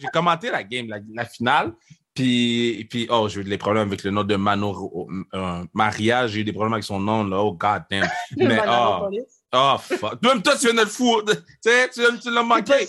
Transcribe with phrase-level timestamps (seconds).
[0.00, 1.72] j'ai commenté la game, la, finale.
[2.14, 6.26] Puis, puis, oh, j'ai eu des problèmes avec le nom de Mano euh, Maria.
[6.26, 7.38] J'ai eu des problèmes avec son nom, là.
[7.38, 8.08] Oh, god damn.
[8.36, 9.08] Mais, oh,
[9.52, 10.22] oh, fuck.
[10.22, 11.22] Même toi, tu viens de le fou.
[11.22, 12.88] Tu sais, tu, l'as manqué.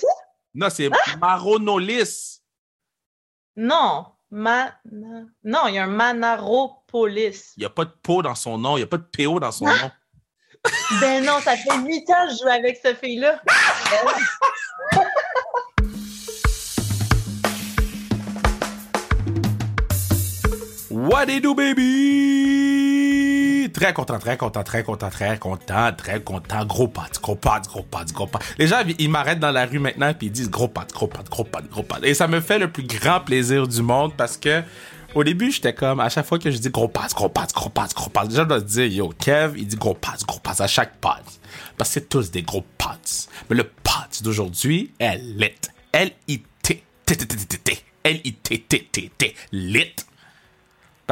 [0.54, 0.90] Non, c'est
[1.20, 2.42] Maronolis.
[3.56, 4.06] Non.
[4.32, 4.72] Ma...
[5.44, 7.54] Non, il y a un Manaropolis.
[7.58, 8.78] Il n'y a pas de po dans son nom.
[8.78, 9.92] Il n'y a pas de PO dans son nom.
[11.00, 13.42] Ben non, ça fait huit ans que je joue avec cette fille-là.
[21.02, 22.92] What do do, baby?
[23.74, 26.64] Très content, très content, très content, très content, très content.
[26.66, 28.44] Gros potes, gros potes, gros potes, gros potes.
[28.60, 31.28] Les gens, ils m'arrêtent dans la rue maintenant puis ils disent gros potes, gros potes,
[31.28, 32.04] gros potes, gros potes.
[32.04, 34.62] Et ça me fait le plus grand plaisir du monde parce que
[35.16, 37.70] au début, j'étais comme, à chaque fois que je dis gros pass, gros pass, gros
[37.70, 40.62] pass, gros pass, les gens doivent dire, yo, Kev, il dit gros pass, gros pass
[40.62, 41.40] à chaque pass.
[41.80, 43.28] Parce que c'est tous des gros pass.
[43.50, 45.50] Mais le pass d'aujourd'hui est lit.
[45.94, 46.84] L-I-T.
[47.08, 47.84] T-T-T-T-T.
[48.04, 49.36] L-I-T-T-T-T.
[49.52, 49.96] Lit.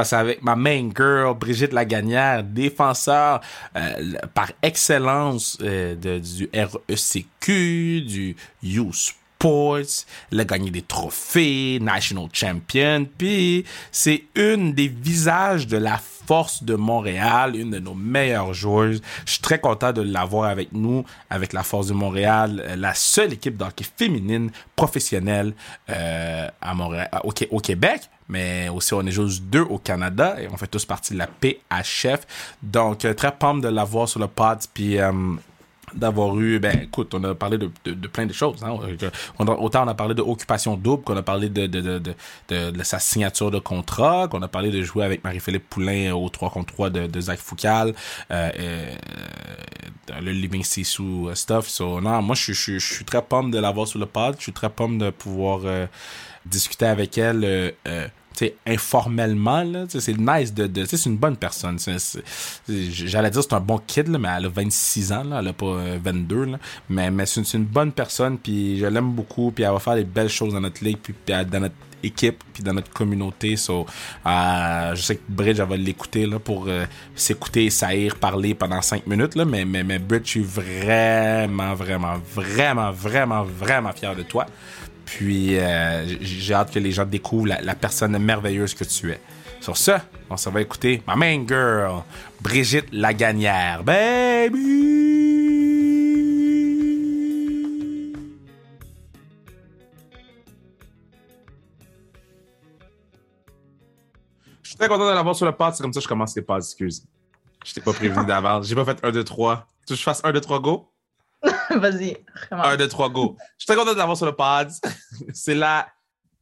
[0.00, 3.42] Parce qu'avec ma main girl, Brigitte Lagagnère, défenseur
[3.76, 12.28] euh, par excellence euh, du RECQ, du Youth sports, elle a gagné des trophées, national
[12.32, 15.98] champion, puis c'est une des visages de la
[16.30, 19.02] force de Montréal, une de nos meilleures joueuses.
[19.26, 22.94] Je suis très content de l'avoir avec nous, avec la force de Montréal, euh, la
[22.94, 25.54] seule équipe d'hockey féminine professionnelle
[25.88, 26.46] euh,
[27.24, 28.02] au, Québec.
[28.28, 31.26] Mais aussi, on est juste deux au Canada et on fait tous partie de la
[31.26, 32.20] PHF.
[32.62, 34.58] Donc, euh, très pomme de l'avoir sur le pod.
[34.72, 34.98] Puis,
[35.94, 38.62] d'avoir eu, ben écoute, on a parlé de, de, plein de choses.
[38.64, 38.78] Hein.
[39.38, 42.00] autant on a parlé d'occupation double, qu'on a parlé de, de,
[42.48, 46.50] de, sa signature de contrat, qu'on a parlé de jouer avec Marie-Philippe Poulain au 3
[46.50, 47.94] contre 3 de, Zach Foucal,
[48.30, 48.94] euh, euh,
[50.20, 51.68] le Living Sissou stuff.
[51.68, 54.36] So, non, moi, je, je, je suis très pomme de l'avoir sur le pod.
[54.38, 55.86] Je suis très pomme de pouvoir euh,
[56.46, 57.74] discuter avec elle
[58.66, 61.78] informellement, là, c'est nice de, de c'est une bonne personne.
[62.68, 65.52] J'allais dire c'est un bon kid, là, mais elle a 26 ans, là, elle a
[65.52, 69.64] pas 22, euh, là, mais, mais c'est une, bonne personne, puis je l'aime beaucoup, puis
[69.64, 72.72] elle va faire des belles choses dans notre ligue, puis dans notre équipe puis dans
[72.72, 73.56] notre communauté.
[73.56, 73.86] So,
[74.26, 79.06] euh, je sais que Bridge elle va l'écouter pour euh, s'écouter saillir parler pendant 5
[79.06, 84.22] minutes là mais mais mais Bridge je suis vraiment vraiment vraiment vraiment vraiment fier de
[84.22, 84.46] toi
[85.10, 89.20] puis euh, j'ai hâte que les gens découvrent la, personne merveilleuse que tu es.
[89.60, 89.90] Sur ce,
[90.30, 92.04] on s'en va écouter ma main girl,
[92.40, 93.82] Brigitte Lagagnère.
[93.82, 94.58] Baby!
[104.62, 106.36] Je suis très content de l'avoir sur le pod, c'est comme ça que je commence
[106.36, 107.04] les pas, excuse.
[107.64, 108.68] Je t'ai pas prévenu d'avance.
[108.68, 109.66] J'ai pas fait 1, 2, 3.
[109.88, 110.89] Tu veux que je fasse 1, 2, 3, go?
[111.76, 112.16] Vas-y.
[112.50, 113.36] Un, deux, trois, go.
[113.58, 114.70] Je suis très content d'avoir sur le pod.
[115.32, 115.88] C'est la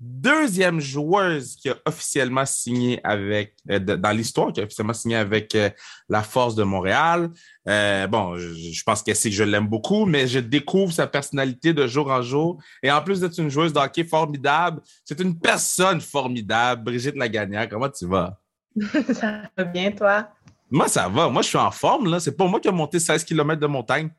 [0.00, 5.54] deuxième joueuse qui a officiellement signé avec, euh, dans l'histoire, qui a officiellement signé avec
[5.54, 5.70] euh,
[6.08, 7.30] la Force de Montréal.
[7.68, 11.72] Euh, bon, je, pense qu'elle sait que je l'aime beaucoup, mais je découvre sa personnalité
[11.72, 12.62] de jour en jour.
[12.82, 16.84] Et en plus d'être une joueuse d'hockey formidable, c'est une personne formidable.
[16.84, 18.38] Brigitte Lagagnère, comment tu vas?
[19.12, 20.28] ça va bien, toi?
[20.70, 21.28] Moi, ça va.
[21.28, 22.10] Moi, je suis en forme.
[22.10, 22.20] là.
[22.20, 24.10] C'est pas moi qui ai monté 16 km de montagne.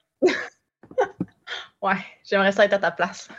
[1.82, 1.96] Ouais,
[2.26, 3.30] j'aimerais ça être à ta place.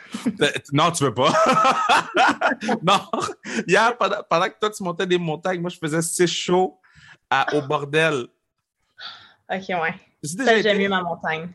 [0.41, 1.31] Euh, non, tu veux pas.
[2.81, 3.01] non.
[3.67, 6.79] Hier, pendant, que toi, tu montais des montagnes, moi, je faisais si chaud
[7.53, 8.27] au bordel.
[9.49, 9.95] OK, ouais.
[10.23, 11.49] J'aime mieux ma montagne.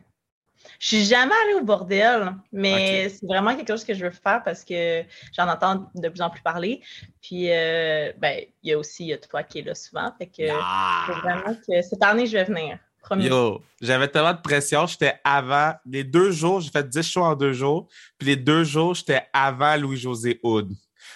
[0.79, 4.43] Je suis jamais allée au bordel, mais c'est vraiment quelque chose que je veux faire
[4.45, 5.03] parce que
[5.33, 6.83] j'en entends de plus en plus parler.
[7.23, 10.13] Puis, euh, ben, il y a aussi toi qui est là souvent.
[10.19, 11.07] Fait que, ah!
[11.23, 12.79] vraiment que cette année, je vais venir.
[13.13, 14.87] Yo, j'avais tellement de pression.
[14.87, 15.75] J'étais avant.
[15.85, 17.89] Les deux jours, j'ai fait 10 shows en deux jours.
[18.19, 20.73] Puis les deux jours, j'étais avant Louis-José Houd.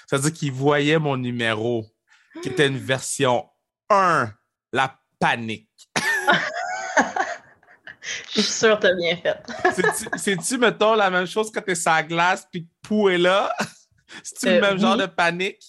[0.07, 1.87] C'est-à-dire qu'il voyait mon numéro,
[2.43, 3.49] qui était une version
[3.89, 4.33] 1,
[4.73, 5.69] la panique.
[8.35, 9.39] Je suis sûre que t'as bien fait.
[10.17, 13.53] C'est-tu, mettons, la même chose quand t'es sur la glace puis que Pou est là?
[14.23, 15.63] C'est-tu le euh, même genre de panique?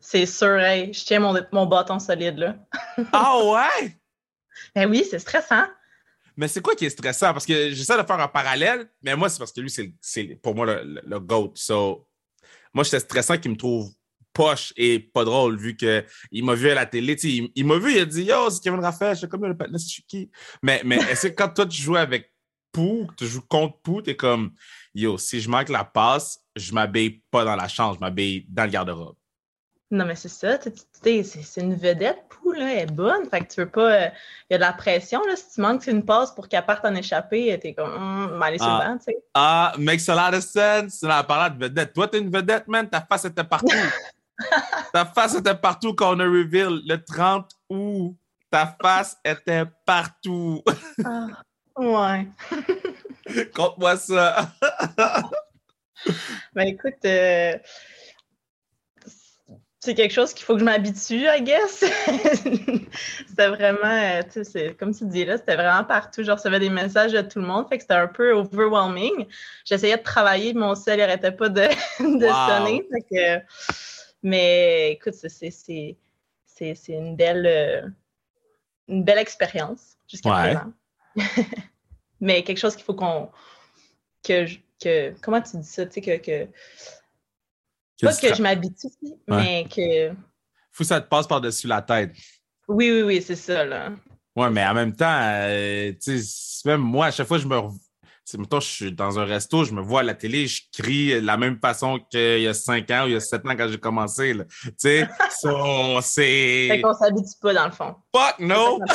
[0.00, 2.54] C'est sûr, hey, je tiens mon, mon bâton solide, là.
[3.12, 3.98] ah ouais?
[4.76, 5.64] Ben oui, c'est stressant.
[6.36, 7.32] Mais c'est quoi qui est stressant?
[7.32, 10.54] Parce que j'essaie de faire un parallèle, mais moi, c'est parce que lui, c'est pour
[10.54, 11.52] moi le, le, GOAT.
[11.54, 12.06] So,
[12.74, 13.90] moi, j'étais stressant qu'il me trouve
[14.34, 17.16] poche et pas drôle vu qu'il m'a vu à la télé.
[17.54, 19.78] Il, m'a vu, il a dit Yo, c'est Kevin Raphaël, je suis comme le je
[19.78, 20.30] suis qui?
[20.62, 22.34] Mais, mais est-ce que quand toi, tu joues avec
[22.70, 24.52] Pou, tu joues contre Pou, t'es comme
[24.94, 28.64] Yo, si je manque la passe, je m'habille pas dans la chambre, je m'habille dans
[28.64, 29.16] le garde-robe.
[29.92, 30.58] Non, mais c'est ça.
[30.60, 33.28] C'est une vedette, Pou, là, elle est bonne.
[33.30, 34.00] Fait que tu veux pas.
[34.00, 34.08] Il euh,
[34.50, 35.36] y a de la pression, là.
[35.36, 38.66] Si tu manques une passe pour qu'elle parte en échappée, t'es comme, hum, aller sur
[38.66, 38.88] le ah.
[38.88, 39.18] banc, tu sais.
[39.34, 41.02] Ah, makes a lot of sense.
[41.02, 41.92] La parole de vedette.
[41.92, 42.88] Toi, t'es une vedette, man.
[42.88, 43.68] Ta face était partout.
[44.92, 48.16] Ta face était partout quand on a reveal le 30 août.
[48.50, 50.62] Ta face était partout.
[51.04, 51.28] ah,
[51.76, 52.26] ouais.
[53.54, 54.50] Conte-moi ça.
[56.54, 57.54] ben écoute, euh,
[59.86, 61.84] c'est quelque chose qu'il faut que je m'habitue, I guess.
[63.28, 66.24] c'était vraiment, euh, tu sais, comme tu dis là, c'était vraiment partout.
[66.24, 69.26] Je recevais des messages de tout le monde, fait que c'était un peu overwhelming.
[69.64, 71.62] J'essayais de travailler, mon ciel n'arrêtait pas de,
[72.00, 72.84] de sonner.
[72.92, 73.02] Fait
[73.40, 73.44] que,
[74.24, 75.96] mais écoute, c'est
[76.88, 77.88] une belle, euh,
[78.88, 80.72] une belle expérience jusqu'à présent.
[82.20, 83.30] Mais quelque chose qu'il faut qu'on.
[84.24, 84.46] Que,
[84.82, 85.86] que, comment tu dis ça?
[85.86, 86.16] Tu sais, que.
[86.16, 86.48] que,
[88.00, 88.88] pas que je m'habitue,
[89.26, 90.10] mais que.
[90.72, 92.12] Faut que ça te passe par-dessus la tête.
[92.68, 93.92] Oui, oui, oui, c'est ça, là.
[94.34, 97.58] Ouais, mais en même temps, euh, tu sais, même moi, à chaque fois, je me
[98.26, 101.14] c'est mettons, je suis dans un resto, je me vois à la télé, je crie
[101.14, 103.54] de la même façon qu'il y a cinq ans ou il y a sept ans
[103.56, 104.36] quand j'ai commencé.
[104.62, 105.08] Tu sais,
[106.02, 106.68] c'est.
[106.68, 107.94] Fait qu'on s'habitue pas dans le fond.
[108.12, 108.80] Fuck no!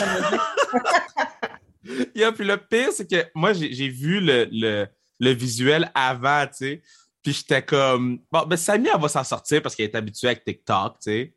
[2.15, 4.87] yeah, puis le pire, c'est que moi, j'ai vu le, le,
[5.19, 6.81] le, visuel avant, tu sais.
[7.23, 10.43] Puis j'étais comme, bon, ben Samy, elle va s'en sortir parce qu'elle est habituée avec
[10.43, 11.35] TikTok, tu sais.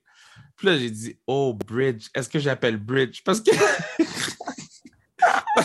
[0.56, 3.22] Puis là, j'ai dit, oh, Bridge, est-ce que j'appelle Bridge?
[3.24, 3.50] Parce que.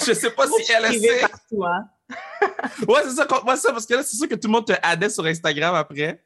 [0.06, 1.24] je sais pas si elle essaie.
[1.24, 1.90] Hein.
[2.88, 4.74] ouais, c'est ça, moi ça, parce que là, c'est sûr que tout le monde te
[4.82, 6.24] addait sur Instagram après.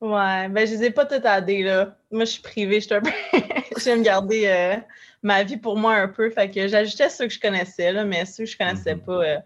[0.00, 1.96] Ouais, ben je les ai pas toutes addées, là.
[2.10, 3.10] Moi, je suis privée, je suis un peu...
[3.78, 4.76] J'aime garder euh,
[5.22, 8.26] ma vie pour moi un peu, fait que j'ajoutais ceux que je connaissais, là, mais
[8.26, 9.02] ceux que je connaissais mhm.
[9.02, 9.38] pas, euh,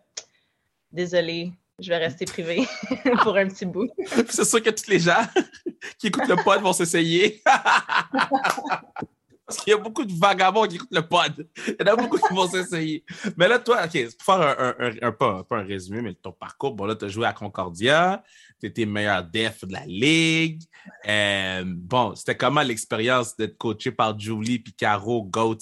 [0.90, 2.66] désolé, je vais rester privée
[3.22, 3.88] pour un petit bout.
[4.28, 5.26] c'est sûr que tous les gens
[5.98, 7.42] qui écoutent le pod vont s'essayer.
[9.46, 11.48] Parce qu'il y a beaucoup de vagabonds qui écoutent le pod.
[11.68, 13.04] Il y en a beaucoup qui vont s'essayer.
[13.36, 16.96] Mais là, toi, OK, pour faire un, un, un, résumé, mais ton parcours, bon, là,
[16.96, 18.24] tu as joué à Concordia,
[18.58, 20.62] tu étais meilleur def de la ligue.
[21.06, 25.58] Euh, bon, c'était comment l'expérience d'être coaché par Julie puis Caro Goats?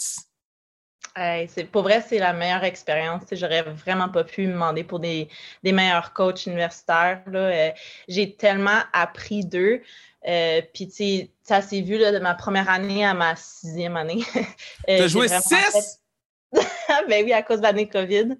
[1.71, 3.23] Pour vrai, c'est la meilleure expérience.
[3.33, 5.29] J'aurais vraiment pas pu me demander pour des,
[5.63, 7.23] des meilleurs coachs universitaires.
[7.27, 7.39] Là.
[7.39, 7.71] Euh,
[8.09, 9.83] j'ai tellement appris d'eux.
[10.27, 13.97] Euh, puis, tu sais, ça s'est vu là, de ma première année à ma sixième
[13.97, 14.23] année.
[14.89, 16.01] euh, T'as joué six?
[17.09, 18.37] ben oui, à cause de l'année COVID.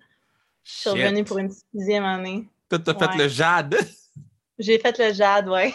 [0.65, 2.49] Je suis revenue pour une sixième année.
[2.69, 3.77] Toi, t'as fait le JAD?
[4.59, 5.73] J'ai fait le JAD, ouais.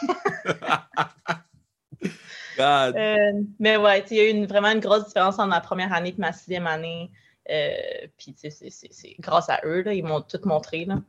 [2.59, 2.95] God.
[2.97, 5.93] Euh, mais ouais, il y a eu une, vraiment une grosse différence entre ma première
[5.93, 7.09] année et ma sixième année.
[7.49, 7.71] Euh,
[8.17, 10.85] puis, c'est grâce à eux, là, ils m'ont tout montré.
[10.85, 11.01] Là.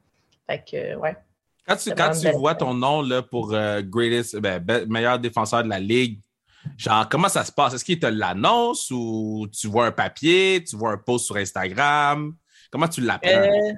[0.48, 1.16] Fait que, ouais.
[1.66, 5.68] Quand tu, quand tu vois ton nom là, pour euh, greatest, ben, meilleur défenseur de
[5.68, 6.20] la ligue,
[6.76, 7.74] genre, comment ça se passe?
[7.74, 12.34] Est-ce qu'il te l'annonce ou tu vois un papier, tu vois un post sur Instagram?
[12.70, 13.30] Comment tu l'apprends?
[13.30, 13.72] Euh,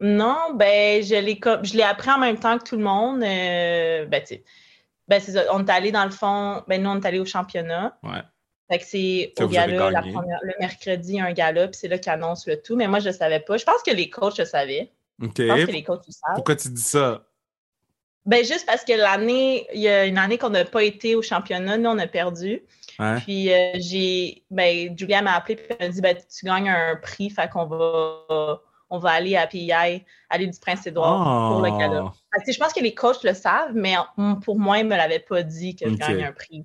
[0.00, 3.22] non, ben, je l'ai appris en même temps que tout le monde.
[3.22, 4.36] Euh, ben, tu
[5.08, 5.44] ben, c'est ça.
[5.52, 7.98] On est allé dans le fond, ben, nous, on est allé au championnat.
[8.02, 8.22] Ouais.
[8.70, 12.12] Fait que c'est au gala, la première, le mercredi, un gala, puis c'est là qu'ils
[12.12, 12.76] annoncent le tout.
[12.76, 13.56] Mais moi, je ne savais pas.
[13.56, 14.92] Je pense que les coachs le savaient.
[15.20, 16.34] Je pense que les coachs le savent.
[16.34, 17.24] Pourquoi tu dis ça?
[18.26, 21.22] Ben, juste parce que l'année, il y a une année qu'on n'a pas été au
[21.22, 22.62] championnat, nous, on a perdu.
[23.24, 27.30] Puis euh, j'ai, ben, Julia m'a appelé et m'a dit, ben, tu gagnes un prix,
[27.30, 28.60] fait qu'on va,
[28.90, 32.04] on va aller à PI, aller du Prince-Édouard pour le gala.
[32.06, 32.40] Oh.
[32.46, 33.94] je pense que les coachs le savent, mais
[34.42, 36.64] pour moi, ils ne me l'avaient pas dit que je gagne un prix,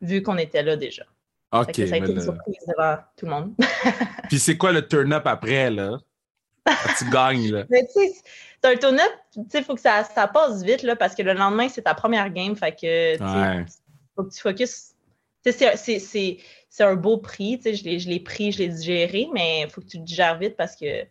[0.00, 1.04] vu qu'on était là déjà.
[1.52, 1.74] OK.
[1.74, 3.54] ça a été une surprise devant tout le monde.
[4.28, 5.98] Puis c'est quoi le turn-up après, là?
[6.98, 7.64] tu gagnes, là?
[7.70, 8.12] Mais tu sais,
[8.62, 11.22] c'est un turn-up, tu sais, il faut que ça, ça, passe vite, là, parce que
[11.22, 12.56] le lendemain, c'est ta première game.
[12.56, 13.72] Fait que, tu
[14.14, 14.92] faut que tu focuses.
[15.44, 19.80] C'est un beau prix, tu sais, je l'ai pris, je l'ai digéré, mais il faut
[19.80, 21.04] que tu le digères vite parce que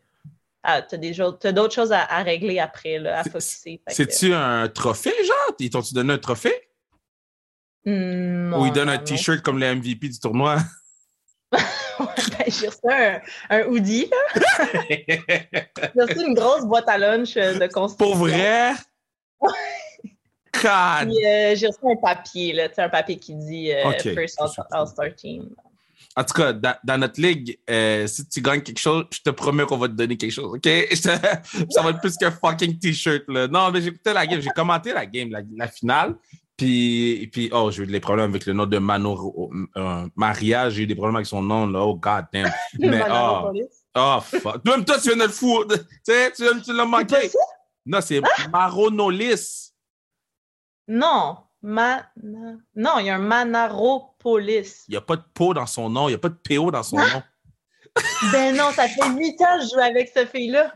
[0.64, 3.82] ah, tu as d'autres choses à, régler après, là, à focuser.
[3.88, 5.56] C'est-tu un trophée, genre?
[5.60, 6.70] Ils t'ont-tu donné un trophée?
[7.86, 10.58] Non, Ou ils donnent un t-shirt comme le MVP du tournoi?
[12.00, 14.10] Ben, j'ai reçu un, un hoodie.
[14.90, 17.96] j'ai reçu une grosse boîte à lunch euh, de construction.
[17.98, 18.72] Pour vrai?
[19.40, 21.10] God.
[21.10, 24.40] Euh, j'ai reçu un papier, là, un papier qui dit euh, First
[24.72, 25.50] All-Star Team.
[26.16, 27.58] En tout cas, dans, notre ligue,
[28.08, 30.68] si tu gagnes quelque chose, je te promets qu'on va te donner quelque chose, OK?
[30.96, 33.48] ça va être plus qu'un fucking T-shirt, là.
[33.48, 36.16] Non, mais j'ai écouté la game, j'ai commenté la game, la finale.
[36.62, 40.70] Puis, puis, oh, j'ai eu des problèmes avec le nom de Mano euh, Maria.
[40.70, 41.80] J'ai eu des problèmes avec son nom, là.
[41.82, 42.52] Oh, god damn.
[42.80, 43.52] Mais, oh,
[43.96, 44.64] oh, fuck.
[44.66, 45.76] Même toi, tu viens de le foutre.
[46.06, 47.32] Tu sais, tu, tu l'as manqué.
[47.84, 49.74] Non, c'est Maronolis.
[50.88, 51.38] Non.
[51.62, 52.10] Mana...
[52.76, 54.86] Non, il y a un Manaropolis.
[54.88, 56.08] Il n'y a pas de pot dans son nom.
[56.08, 57.24] Il n'y a pas de PO dans son nom.
[58.32, 60.72] Ben non, ça fait 8 ans que je joue avec cette fille-là.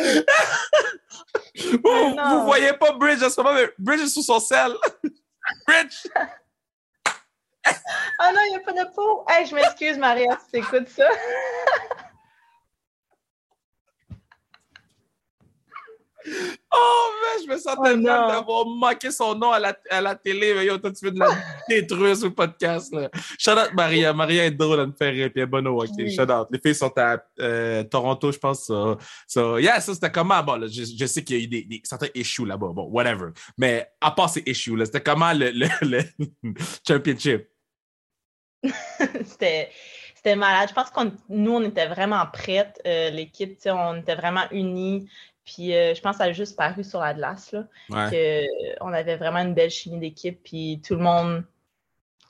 [1.84, 4.72] vous, vous, voyez pas Bridge en ce moment, mais Bridge est sous son sel.
[5.68, 6.08] Bridge!
[8.18, 9.24] Ah non, il n'y a pas de peau.
[9.28, 11.08] Hey, je m'excuse, Maria, si tu écoutes ça.
[16.72, 20.14] Oh, mais je me sens oh, tellement d'avoir moqué son nom à la, à la
[20.14, 20.54] télé.
[20.54, 21.28] Mais yo, toi, tu veux de la
[21.68, 22.92] détruire sur le podcast.
[22.92, 23.10] Là.
[23.38, 24.12] Shout out Maria.
[24.12, 25.30] Maria est drôle à me faire rire.
[25.30, 26.10] Puis elle est bonne au hockey.
[26.10, 26.48] Shout out.
[26.50, 28.66] Les filles sont à euh, Toronto, je pense.
[28.66, 30.42] So, so, yeah, ça, c'était comment?
[30.42, 32.68] Bon, là, je, je, sais qu'il y a eu des, des, certains issues là-bas.
[32.74, 33.30] Bon, whatever.
[33.56, 36.52] Mais à part ces issues, là, c'était comment le, le, le
[36.86, 37.48] championship?
[39.24, 39.70] c'était
[40.22, 40.68] c'était malade.
[40.68, 41.00] Je pense que
[41.30, 42.78] nous, on était vraiment prêtes.
[42.86, 45.08] Euh, L'équipe, on était vraiment unis.
[45.52, 48.44] Puis euh, je pense que ça a juste paru sur la glace, là, euh,
[48.80, 50.40] on avait vraiment une belle chimie d'équipe.
[50.44, 51.44] Puis tout le monde,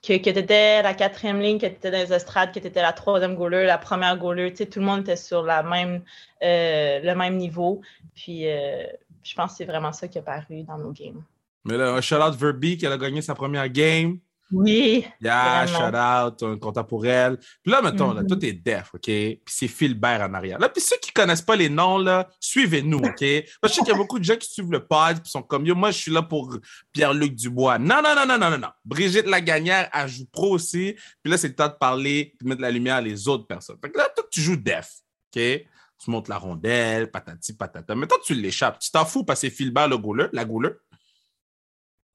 [0.01, 2.65] que, que tu étais la quatrième ligne, que tu étais dans les estrades, que tu
[2.65, 6.01] étais la troisième goaler, la première goaler, tout le monde était sur la même,
[6.41, 7.81] euh, le même niveau.
[8.15, 11.21] Puis je pense que c'est vraiment ça qui a paru dans nos games.
[11.63, 14.17] Mais là, un shout-out Verby qui a gagné sa première game.
[14.51, 15.05] Oui.
[15.21, 17.37] Yeah, shout out, un content pour elle.
[17.37, 18.27] Puis là, mettons, là, mm-hmm.
[18.27, 19.03] tout est def, OK?
[19.05, 20.59] Puis c'est Philbert en arrière.
[20.59, 23.05] Là, puis ceux qui connaissent pas les noms, là, suivez-nous, OK?
[23.05, 25.31] Parce que je sais qu'il y a beaucoup de gens qui suivent le pod puis
[25.31, 26.57] sont comme, yo, moi, je suis là pour
[26.91, 27.79] Pierre-Luc Dubois.
[27.79, 28.69] Non, non, non, non, non, non, non.
[28.83, 30.95] Brigitte Lagagnère, elle joue pro aussi.
[31.23, 33.77] Puis là, c'est le temps de parler de mettre la lumière à les autres personnes.
[33.81, 34.91] Fait que là, toi, tu joues def,
[35.33, 35.41] OK?
[35.41, 37.95] Tu montes la rondelle, patati, patata.
[37.95, 38.79] Mais toi, tu l'échappes.
[38.79, 40.71] Tu t'en fous parce que c'est Philbert le goaler, la goaler.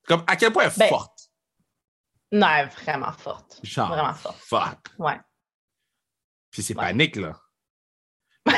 [0.06, 1.25] Comme, à quel point elle est ben, forte?
[2.36, 3.60] Non, vraiment forte.
[3.64, 4.38] vraiment forte.
[4.38, 4.78] Fuck.
[4.98, 5.18] Ouais.
[6.50, 7.38] Puis c'est panique, là.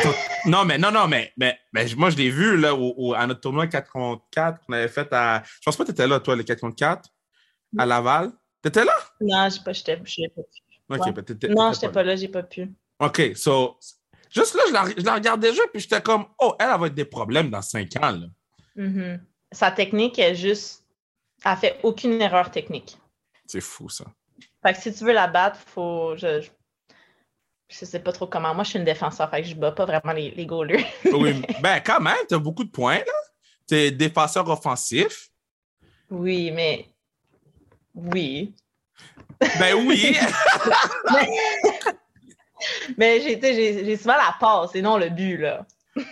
[0.46, 1.58] non, mais non, non, mais, mais,
[1.96, 5.12] moi, je l'ai vu là, au, à notre tournoi 4 contre 4 qu'on avait fait
[5.12, 5.42] à.
[5.44, 7.08] Je pense pas que tu étais là, toi, le 4 contre 4
[7.78, 8.32] à Laval.
[8.62, 8.92] T'étais là?
[9.20, 10.22] Non, je pas, j'étais pas pu.
[10.88, 10.96] Ben,
[11.50, 12.68] non, j'étais pas, pas là, j'ai pas pu.
[12.98, 13.78] OK, so.
[14.30, 16.86] Juste là, je la, je la regarde déjà, puis j'étais comme, oh, elle, elle va
[16.88, 18.26] être des problèmes dans 5 ans, là.
[18.76, 19.20] Mm-hmm.
[19.52, 20.84] Sa technique est juste.
[21.44, 22.98] Elle fait aucune erreur technique.
[23.48, 24.04] C'est fou, ça.
[24.62, 26.14] Fait que si tu veux la battre, faut.
[26.16, 26.46] Je,
[27.68, 28.54] je, sais pas trop comment.
[28.54, 30.86] Moi, je suis une défenseur, fait que je bats pas vraiment les, les goalers.
[31.06, 33.12] oui, ben quand même, tu as beaucoup de points, là.
[33.66, 35.30] Tu es défenseur offensif.
[36.10, 36.86] Oui, mais.
[37.94, 38.54] Oui.
[39.58, 40.16] Ben oui!
[42.98, 45.66] mais, j'ai souvent la passe et non le but, là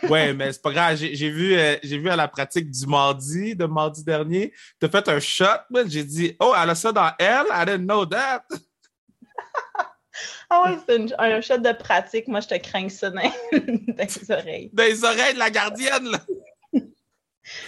[0.09, 0.97] ouais, mais c'est pas grave.
[0.97, 5.09] J'ai vu, euh, vu à la pratique du mardi, de mardi dernier, tu as fait
[5.09, 5.47] un shot.
[5.87, 7.47] J'ai dit, oh, elle a ça dans elle.
[7.51, 8.45] I didn't know that.
[10.51, 12.29] ah oui, c'est un shot de pratique.
[12.29, 14.71] Moi, je te crains ça dans, les oreilles.
[14.73, 16.21] Dans les oreilles de la gardienne, là.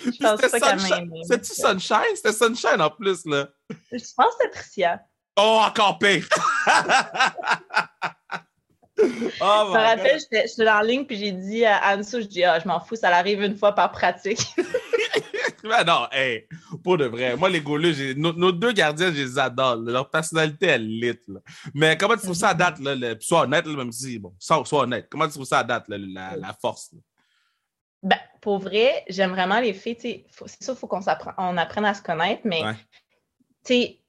[0.05, 0.81] Je pense pas qu'elle
[1.23, 2.17] C'était-tu Sunshine?
[2.17, 3.49] C'était Sunshine en plus, là.
[3.71, 5.01] Je pense que c'était Tricia.
[5.37, 6.29] Oh, encore pire!
[9.01, 12.43] Oh je me rappelle, j'étais dans la ligne, puis j'ai dit à Anso, je dis,
[12.43, 14.41] ah, je m'en fous, ça l'arrive une fois par pratique.
[15.63, 16.49] ben non, hey,
[16.83, 17.37] pour de vrai.
[17.37, 19.77] Moi, les goalers, nos, nos, deux gardiens, je les adore.
[19.77, 21.19] Leur personnalité, elle lit.
[21.29, 21.41] Là.
[21.75, 22.81] Mais comment tu trouves ça à date?
[22.81, 25.07] Là, le, sois honnête, là, même si, bon, sois, honnête.
[25.09, 26.93] Comment tu trouves ça à date, la, la, force?
[28.03, 29.97] Ben, pour vrai, j'aime vraiment les filles.
[30.01, 31.01] C'est sûr, il faut qu'on
[31.39, 32.63] on apprenne à se connaître, mais
[33.71, 34.01] ouais.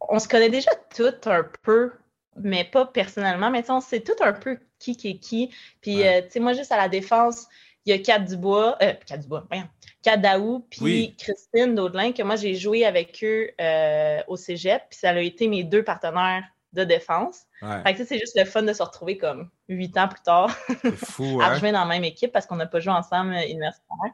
[0.00, 1.92] on se connaît déjà toutes un peu
[2.40, 3.50] mais pas personnellement.
[3.50, 5.50] Mais on sait tout un peu qui qui est qui.
[5.80, 7.46] Puis, euh, tu sais, moi, juste à la défense,
[7.86, 9.70] il y a Kat Dubois, euh, Kat Dubois, rien.
[10.02, 14.82] Kat Daou, puis Christine Daudelin, que moi, j'ai joué avec eux euh, au cégep.
[14.90, 17.42] Puis ça a été mes deux partenaires de défense.
[17.84, 20.50] Fait que c'est juste le fun de se retrouver comme huit ans plus tard.
[20.96, 24.12] fou, à jouer dans la même équipe parce qu'on n'a pas joué ensemble euh, universitaire.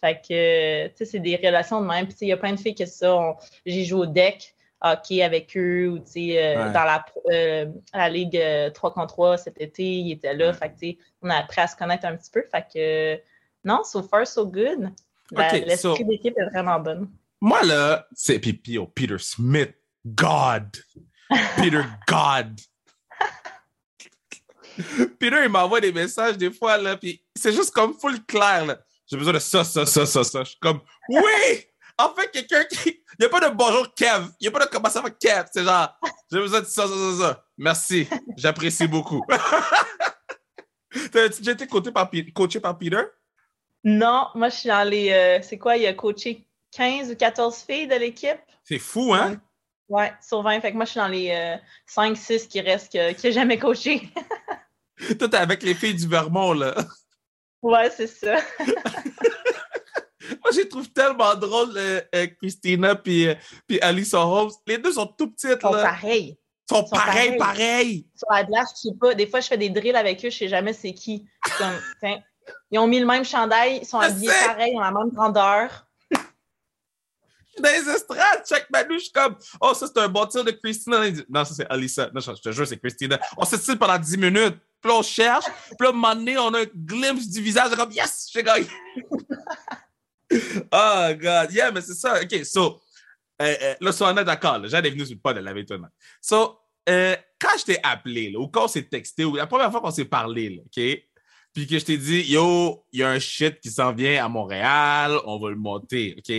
[0.00, 2.06] Fait que, tu sais, c'est des relations de même.
[2.06, 3.36] Puis, il y a plein de filles que ça.
[3.66, 4.53] J'ai joué au deck
[4.84, 8.40] hockey avec eux ou euh, dans la, euh, la Ligue
[8.74, 10.52] 3 euh, contre 3 cet été, il était là.
[10.52, 12.42] Fait que, on a appris à se connaître un petit peu.
[12.50, 13.20] Fait que
[13.64, 14.92] non, so far, so good.
[15.32, 17.10] L'esprit d'équipe est vraiment bonne.
[17.40, 19.74] Moi, là, c'est Pipi oh, Peter Smith.
[20.06, 20.76] God.
[21.56, 22.60] Peter God.
[25.18, 28.76] Peter, il m'envoie des messages des fois, là, puis c'est juste comme full clair,
[29.06, 30.42] J'ai besoin de ça, ça, ça, ça, ça.
[30.42, 31.68] Je suis comme, oui!
[31.98, 33.00] En fait, quelqu'un qui.
[33.18, 34.26] Il n'y a pas de bonjour Kev.
[34.40, 35.44] Il n'y a pas de comment ça va Kev.
[35.52, 35.96] C'est genre,
[36.30, 37.44] j'ai besoin de ça, ça, ça, ça.
[37.56, 38.08] Merci.
[38.36, 39.24] J'apprécie beaucoup.
[41.12, 43.02] T'as-tu déjà été coaché par, coaché par Peter?
[43.84, 45.12] Non, moi, je suis dans les.
[45.12, 45.76] Euh, c'est quoi?
[45.76, 48.40] Il a coaché 15 ou 14 filles de l'équipe.
[48.64, 49.40] C'est fou, hein?
[49.88, 50.60] Ouais, sur 20.
[50.60, 51.58] Fait que moi, je suis dans les
[51.88, 54.08] 5-6 euh, qui restent, qui n'a jamais coaché.
[55.18, 56.74] Toi, t'es avec les filles du Vermont, là.
[57.62, 58.36] Ouais, c'est ça.
[60.52, 63.34] Je trouve tellement drôle, euh, euh, Christina puis, euh,
[63.66, 64.50] puis Holmes.
[64.66, 65.58] Les deux sont tout petites.
[65.58, 66.38] Ils sont pareils.
[66.70, 68.06] Ils sont, pareils, pareils.
[68.14, 69.14] Sur la glace, je sais pas.
[69.14, 71.26] Des fois, je fais des drills avec eux, je sais jamais c'est qui.
[72.70, 75.86] ils ont mis le même chandail, ils sont habillés pareil, ils ont la même grandeur.
[77.58, 80.52] dans les estrades, chaque Manu, je suis comme, oh, ça, c'est un bon tir de
[80.52, 81.02] Christina.
[81.28, 82.10] Non, ça, c'est Alissa.
[82.14, 83.18] Non, je te jure, c'est Christina.
[83.36, 84.56] On se tire pendant 10 minutes.
[84.80, 85.44] Puis là, on cherche.
[85.44, 87.74] Puis là, à un moment donné, on a un glimpse du visage.
[87.74, 88.66] comme, yes, j'ai gagné.
[90.72, 91.52] oh, God.
[91.52, 92.20] Yeah, mais c'est ça.
[92.22, 92.80] OK, so,
[93.42, 94.60] euh, euh, là, so, on est d'accord.
[94.66, 95.78] J'allais venir sur le pod de la toi
[96.20, 99.70] So, euh, quand je t'ai appelé, là, ou quand on s'est texté, ou la première
[99.70, 100.82] fois qu'on s'est parlé, là, OK?
[101.52, 104.28] Puis que je t'ai dit, yo, il y a un shit qui s'en vient à
[104.28, 106.34] Montréal, on va le monter, OK?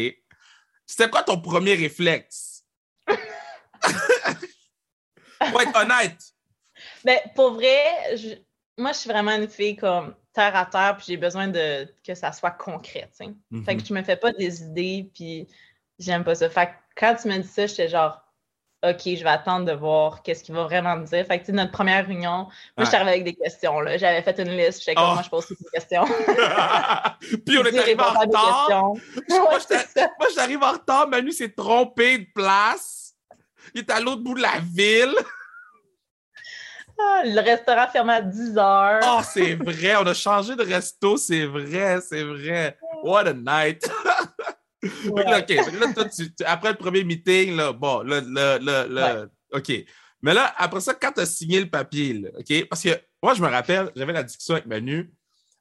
[0.86, 2.64] C'était quoi ton premier réflexe?
[5.40, 6.18] Pour être honnête.
[7.04, 8.18] Ben, pour vrai,
[8.78, 12.14] moi, je suis vraiment une fille comme terre à terre, puis j'ai besoin de que
[12.14, 13.10] ça soit concret.
[13.14, 13.86] Fait que mhm.
[13.86, 15.48] je me fais pas des idées, puis
[15.98, 16.50] j'aime pas ça.
[16.50, 18.22] Fait que quand tu m'as dit ça, j'étais genre,
[18.84, 21.26] OK, je vais attendre de voir qu'est-ce qu'il va vraiment me dire.
[21.26, 23.74] Fait que, notre première réunion, moi, je suis arrivée avec des questions.
[23.98, 24.80] J'avais fait une liste.
[24.80, 26.06] Je sais comment je pose toutes les questions.
[27.46, 28.94] Puis on est arrivé en retard.
[29.30, 31.08] moi, j'arrive en retard.
[31.08, 33.16] Manu s'est trompé de place.
[33.74, 35.16] Il est à l'autre bout de la ville.
[36.98, 39.00] Le restaurant ferme à 10 heures.
[39.04, 39.96] Oh, c'est vrai.
[39.98, 41.18] On a changé de resto.
[41.18, 42.78] C'est vrai, c'est vrai.
[43.04, 43.90] What a night.
[44.84, 45.54] OK.
[46.46, 48.22] après le premier meeting, là, bon, là,
[48.60, 49.72] là, OK.
[50.22, 52.68] Mais là, après ça, quand tu as signé le papier, OK?
[52.70, 52.90] Parce que
[53.22, 55.12] moi, je me rappelle, j'avais la discussion avec Manu.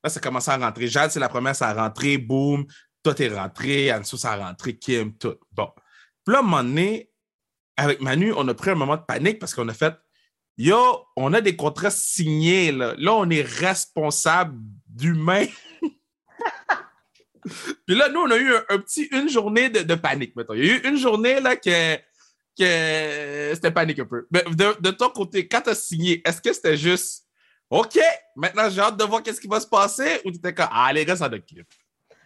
[0.03, 0.89] Là, ça commençait à rentrer.
[0.89, 2.19] Jade, c'est la première, ça a rentré.
[2.19, 2.67] Boum.
[3.03, 3.93] Toi, t'es rentré.
[3.93, 4.77] Anso, ça a rentré.
[4.77, 5.37] Kim, tout.
[5.53, 5.71] Bon.
[6.25, 7.11] Puis là, à un moment donné,
[7.77, 9.95] avec Manu, on a pris un moment de panique parce qu'on a fait
[10.57, 12.71] Yo, on a des contrats signés.
[12.73, 14.57] Là, là on est responsable
[14.87, 15.47] d'humains.
[17.87, 20.55] Puis là, nous, on a eu un, petit, une journée de, panique, mettons.
[20.55, 24.27] Il y a eu une journée là que, que c'était panique un peu.
[24.31, 27.27] Mais de, ton côté, quand tu as signé, est-ce que c'était juste
[27.71, 27.99] OK,
[28.37, 30.93] maintenant j'ai hâte de voir qu'est-ce qui va se passer ou tu étais comme Ah,
[30.93, 31.69] les gars, ça occupe?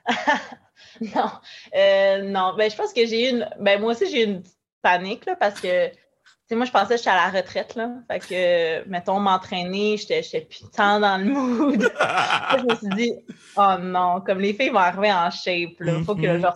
[1.01, 1.31] non.
[1.75, 2.55] Euh, non.
[2.57, 3.49] Ben, je pense que j'ai eu une.
[3.59, 4.43] Ben, moi aussi, j'ai eu une
[4.83, 5.91] panique là, parce que
[6.57, 7.91] moi, je pensais que j'étais à la retraite, là.
[8.11, 11.83] Fait que, mettons, m'entraîner, j'étais plus tant dans le mood.
[12.59, 13.13] je me suis dit,
[13.57, 16.03] oh non, comme les filles vont arriver en shape, là.
[16.05, 16.47] Faut que je mm-hmm.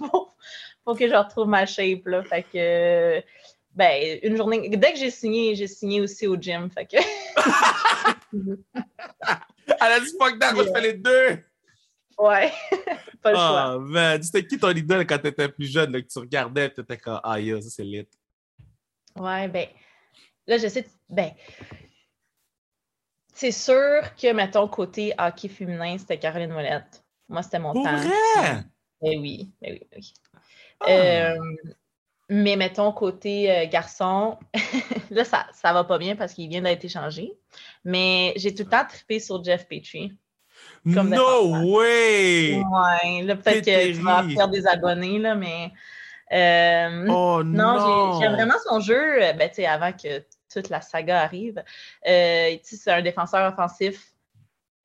[0.00, 0.28] retrouve,
[0.84, 2.22] faut que je retrouve ma shape, là.
[2.24, 3.22] Fait que,
[3.74, 6.68] ben, une journée, dès que j'ai signé, j'ai signé aussi au gym.
[6.70, 6.96] Fait que.
[9.80, 11.38] Elle a dit, fuck that, moi, je fais les deux.
[12.18, 12.50] Ouais,
[13.22, 13.76] pas le choix.
[13.76, 16.72] Oh, man, c'était qui ton idole quand t'étais plus jeune, là, que tu regardais et
[16.72, 18.08] t'étais comme, ah, yo, ça, c'est lit.
[19.18, 19.66] Ouais, ben,
[20.46, 21.32] là, je sais, ben,
[23.34, 27.04] c'est sûr que, mettons, côté hockey féminin, c'était Caroline Molette.
[27.28, 27.96] Moi, c'était mon temps.
[27.96, 28.64] Vrai?
[29.00, 30.14] Ben oui, ben oui, oui.
[30.80, 30.90] Ah.
[30.90, 31.36] Euh,
[32.28, 34.38] mais mettons, côté euh, garçon,
[35.10, 37.32] là, ça, ça va pas bien parce qu'il vient d'être échangé.
[37.84, 40.12] Mais j'ai tout le temps trippé sur Jeff Petrie.
[40.84, 42.56] no way!
[42.56, 45.72] Ouais, là, peut-être qu'il va faire des abonnés, là, mais
[46.32, 48.20] euh, oh non!
[48.20, 51.62] j'aime vraiment son jeu, euh, ben, avant que toute la saga arrive.
[52.06, 54.12] Euh, c'est un défenseur offensif.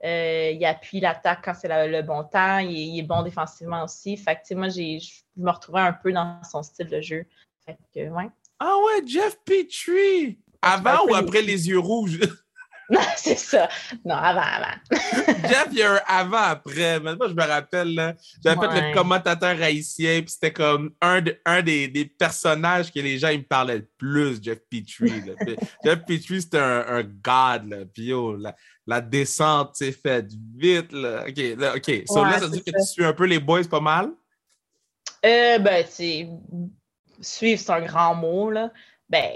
[0.04, 2.60] il appuie l'attaque quand c'est le bon temps.
[2.60, 4.18] Il, est bon défensivement aussi.
[4.18, 5.00] Fait que, moi, je
[5.38, 7.26] me retrouvais un peu dans son style de jeu.
[7.66, 8.30] Fait que, ouais.
[8.60, 10.38] Ah ouais, Jeff Petrie!
[10.62, 12.20] Avant ou après les yeux rouges?
[12.89, 13.69] Non, c'est ça.
[14.06, 14.78] Non, avant, avant.
[15.48, 17.00] Jeff, il y a un avant-après.
[17.00, 21.88] Moi, je me rappelle, j'avais fait le commentateur haïtien, puis c'était comme un, un des,
[21.88, 25.24] des, personnages que les gens ils me parlaient le plus, Jeff Petrie.
[25.86, 27.69] Jeff Petrie, c'était un, un god.
[27.69, 27.78] Là.
[27.93, 30.91] Puis la, la, descente s'est faite vite.
[30.91, 31.26] Là.
[31.28, 32.04] OK, là, OK.
[32.08, 34.12] So, là, ça veut dire que tu suis un peu les boys pas mal?
[35.26, 36.28] Euh, ben, tu
[37.22, 38.69] suivre, c'est un grand mot, là
[39.10, 39.32] ben,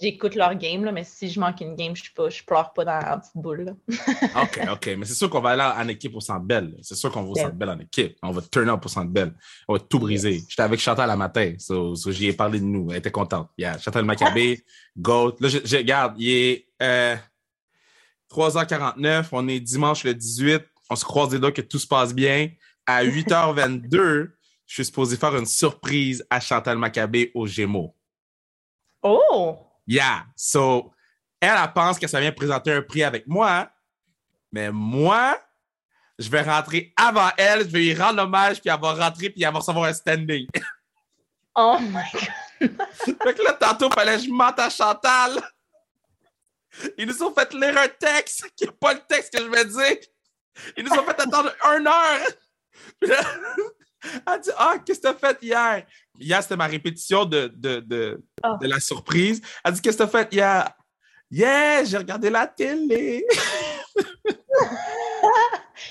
[0.00, 2.84] j'écoute leur game, là, mais si je manque une game, je ne je pleure pas
[2.84, 3.76] dans la petite boule.
[3.88, 4.86] OK, OK.
[4.98, 6.74] Mais c'est sûr qu'on va aller en équipe au Centre Belle.
[6.82, 8.16] C'est sûr qu'on va au Centre Belle en équipe.
[8.22, 9.34] On va turn up au Centre Belle.
[9.68, 10.42] On va tout briser.
[10.48, 11.54] J'étais avec Chantal la matin.
[11.58, 12.90] So, j'y ai parlé de nous.
[12.90, 13.50] Elle était contente.
[13.58, 13.78] Yeah.
[13.78, 14.64] Chantal Maccabé,
[14.96, 15.36] Goat.
[15.40, 16.68] Là, je, regarde, il est
[18.30, 19.06] 3h49.
[19.06, 20.62] Euh, on est dimanche le 18.
[20.88, 22.48] On se croise les doigts que tout se passe bien.
[22.86, 24.30] À 8h22,
[24.66, 27.95] je suis supposé faire une surprise à Chantal Maccabé au Gémeaux.
[29.02, 29.58] Oh!
[29.86, 30.26] Yeah.
[30.34, 30.92] So,
[31.40, 33.70] elle, elle pense que ça vient présenter un prix avec moi,
[34.52, 35.40] mais moi,
[36.18, 39.42] je vais rentrer avant elle, je vais lui rendre hommage, puis elle va rentrer, puis
[39.42, 40.46] elle va recevoir un standing.
[41.58, 42.76] Oh my God!
[43.22, 45.40] fait que là, tantôt, il fallait que je mente à Chantal.
[46.98, 49.64] Ils nous ont fait lire un texte qui n'est pas le texte que je vais
[49.64, 49.96] dire.
[50.76, 52.26] Ils nous ont fait attendre une heure.
[54.26, 55.86] Elle dit Ah, qu'est-ce que t'as fait hier?
[56.18, 58.22] Hier, c'était ma répétition de, de, de,
[58.54, 58.58] ah.
[58.60, 59.40] de, la surprise.
[59.64, 60.32] Elle dit Qu'est-ce que t'as fait?
[60.32, 60.68] Hier?
[61.30, 63.26] Yeah, j'ai regardé la télé.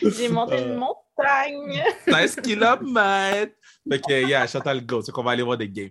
[0.02, 1.84] j'ai monté une montagne.
[2.08, 3.52] 16 km.
[3.90, 5.02] Fait que, yeah, Chantal Go.
[5.02, 5.90] C'est qu'on va aller voir des games.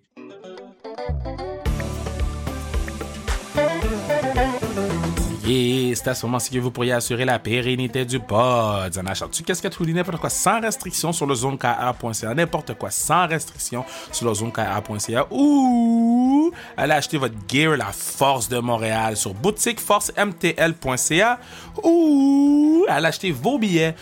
[5.47, 8.97] Et c'est à ce moment-ci que vous pourriez assurer la pérennité du pod.
[8.97, 13.27] En achetant que tu dis n'importe quoi sans restriction sur le zonekr.ca, n'importe quoi sans
[13.27, 21.39] restriction sur le zonekr.ca ou allez acheter votre gear La Force de Montréal sur boutiqueforcemtl.ca
[21.83, 23.95] ou allez acheter vos billets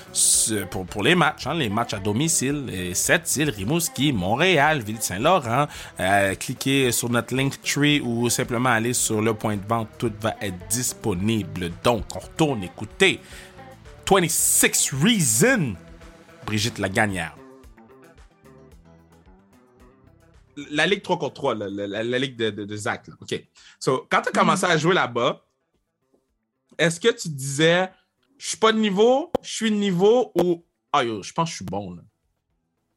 [0.71, 5.67] pour, les matchs, hein, les matchs à domicile, les 7 îles, Rimouski, Montréal, Ville-Saint-Laurent.
[5.99, 10.13] Euh, cliquez sur notre link tree ou simplement aller sur le point de vente, tout
[10.21, 11.32] va être disponible.
[11.83, 13.21] Donc, on retourne écouter
[14.09, 15.75] 26 Reasons,
[16.45, 17.35] Brigitte la gagnère.
[20.71, 23.09] La Ligue 3 contre 3, la, Ligue de, Zach.
[23.21, 23.43] OK.
[23.81, 25.43] So, quand tu as commencé à jouer là-bas,
[26.77, 27.91] est-ce que tu disais,
[28.37, 31.57] je suis pas de niveau, je suis de niveau ou, ah je pense que je
[31.57, 32.03] suis bon, là?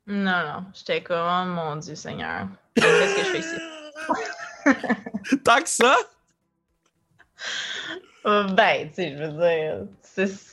[0.08, 0.66] Non, non.
[0.74, 2.48] J'étais comme, oh mon Dieu Seigneur.
[2.76, 5.38] Qu'est-ce que je fais ici?
[5.44, 5.96] Tant que ça?
[8.26, 9.86] Ben, tu sais, je veux dire,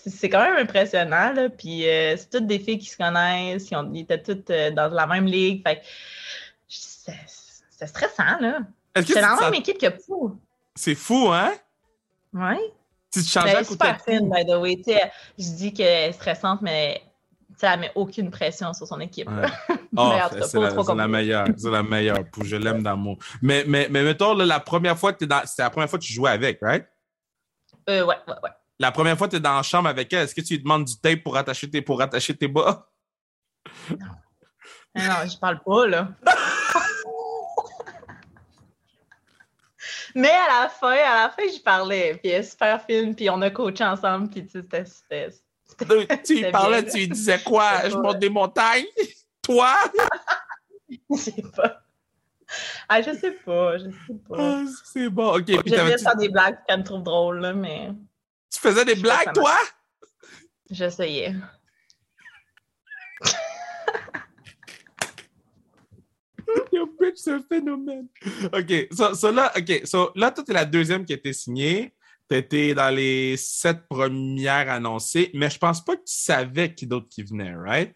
[0.06, 1.48] c'est quand même impressionnant, là.
[1.48, 4.88] Puis euh, c'est toutes des filles qui se connaissent, qui ont, étaient toutes euh, dans
[4.88, 5.62] la même ligue.
[5.66, 5.82] Fait
[6.68, 8.58] c'est stressant, là.
[8.94, 10.38] C'est dans la même équipe que fou.
[10.74, 11.52] C'est fou, hein?
[12.34, 12.56] Oui.
[13.12, 14.80] Tu changes ben, super fine, by the way.
[15.38, 17.02] je dis qu'elle est stressante, mais
[17.60, 19.28] elle met aucune pression sur son équipe.
[19.96, 20.58] Oh, c'est
[20.94, 21.46] la, meilleure.
[21.56, 22.24] C'est la meilleure.
[22.42, 23.18] Je l'aime d'amour.
[23.40, 25.42] Mais, mais, mais mettons, la première fois que tu dans...
[25.44, 26.86] C'était la première fois que tu jouais avec, right?
[27.88, 28.50] Euh, ouais, ouais, ouais.
[28.78, 30.62] La première fois que tu es dans la chambre avec elle, est-ce que tu lui
[30.62, 32.88] demandes du tape pour attacher tes, pour attacher tes bas?
[33.90, 33.96] Non.
[34.94, 36.08] Non, je parle pas, là.
[40.14, 42.18] Mais à la fin, à la fin, je parlais.
[42.22, 45.28] Puis elle est super fine, puis on a coaché ensemble, puis tu sais, c'était...
[46.24, 47.88] Tu lui parlais, tu lui disais quoi?
[47.88, 48.84] Je monte des montagnes?
[49.40, 49.74] Toi?
[51.10, 51.81] je sais pas.
[52.88, 54.36] Ah, je sais pas, je sais pas.
[54.38, 55.44] Ah, c'est bon, ok.
[55.44, 57.90] Puis J'aimais faire des blagues qu'elle me trouve drôles, là, mais.
[58.52, 59.56] Tu faisais des blagues, toi?
[60.70, 61.34] J'essayais.
[66.72, 68.08] Yo, bitch, c'est un phénomène.
[68.52, 71.94] OK, so, so là, OK, so là, toi, t'es la deuxième qui a été signée.
[72.28, 77.08] T'étais dans les sept premières annoncées, mais je pense pas que tu savais qui d'autre
[77.08, 77.94] qui venait, right?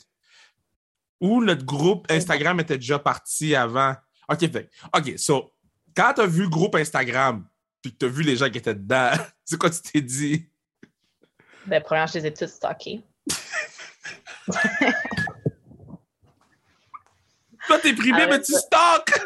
[1.20, 3.94] Ou notre groupe Instagram était déjà parti avant?
[4.28, 4.70] OK, fait.
[4.94, 5.52] OK, so,
[5.96, 7.46] quand tu as vu le groupe Instagram,
[7.82, 9.12] puis que tu as vu les gens qui étaient dedans,
[9.44, 10.48] c'est quoi tu t'es dit?
[11.66, 13.02] Ben, premièrement, je les ai tous stockés.
[17.66, 19.18] Toi, t'es privé, mais tu stockes!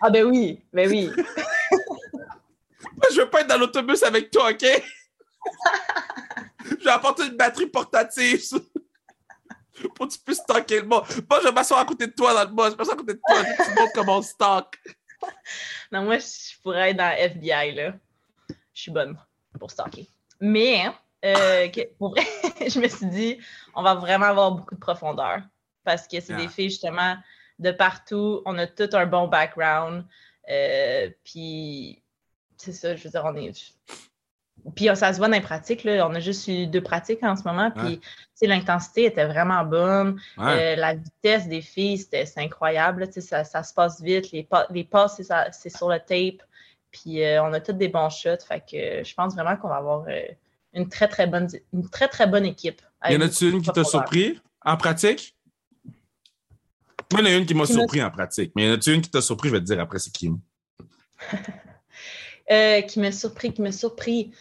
[0.00, 1.10] Ah, ben oui, ben oui.
[2.82, 4.64] Moi, je veux pas être dans l'autobus avec toi, OK?
[6.78, 8.42] je vais apporter une batterie portative
[9.94, 11.04] pour que tu puisses stocker le monde.
[11.28, 12.66] Moi, je vais m'asseoir à côté de toi dans le bus.
[12.66, 13.44] Je vais m'asseoir à côté de toi.
[13.44, 14.78] Tu montres comment on stock.
[15.92, 17.92] Non, moi, je pourrais être dans FBI, là.
[18.72, 19.18] Je suis bonne
[19.58, 20.08] pour stocker.
[20.40, 20.86] Mais,
[21.26, 22.24] euh, pour vrai,
[22.66, 23.38] je me suis dit,
[23.74, 25.42] on va vraiment avoir beaucoup de profondeur.
[25.84, 26.48] Parce que c'est des ah.
[26.48, 27.16] filles, justement,
[27.58, 28.40] de partout.
[28.46, 30.06] On a tout un bon background.
[30.48, 32.02] Euh, puis,
[32.56, 33.74] c'est ça, je veux dire, on est
[34.74, 35.84] puis ça se voit dans les pratiques.
[35.84, 36.06] Là.
[36.08, 37.70] On a juste eu deux pratiques en ce moment.
[37.70, 38.00] Puis
[38.42, 40.20] l'intensité était vraiment bonne.
[40.38, 43.08] Euh, la vitesse des filles, c'était incroyable.
[43.12, 44.30] Ça, ça, se passe vite.
[44.32, 45.20] Les, pas, les passes,
[45.52, 46.42] c'est sur le tape.
[46.90, 48.44] Puis euh, on a toutes des bons shots.
[48.46, 50.22] Fait que je pense vraiment qu'on va avoir euh,
[50.74, 52.82] une très, très bonne, une très, très bonne équipe.
[53.08, 55.36] Y en a-tu une qui t'a surpris en pratique?
[57.12, 58.52] Moi, il y en a une qui m'a surpris en pratique.
[58.54, 59.48] Mais y en a-tu une qui t'a surpris?
[59.48, 60.30] Je vais te dire après, c'est qui?
[62.88, 64.32] qui m'a surpris, qui m'a surpris.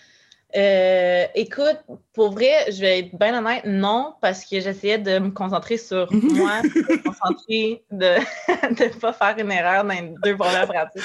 [0.55, 1.79] Euh, écoute,
[2.13, 6.11] pour vrai, je vais être bien honnête, non, parce que j'essayais de me concentrer sur
[6.11, 8.15] moi, de me concentrer de
[8.83, 11.03] ne pas faire une erreur dans les deux premières pratiques.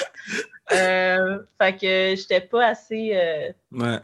[0.71, 3.11] Euh, fait que j'étais pas assez.
[3.13, 3.99] Euh, ouais.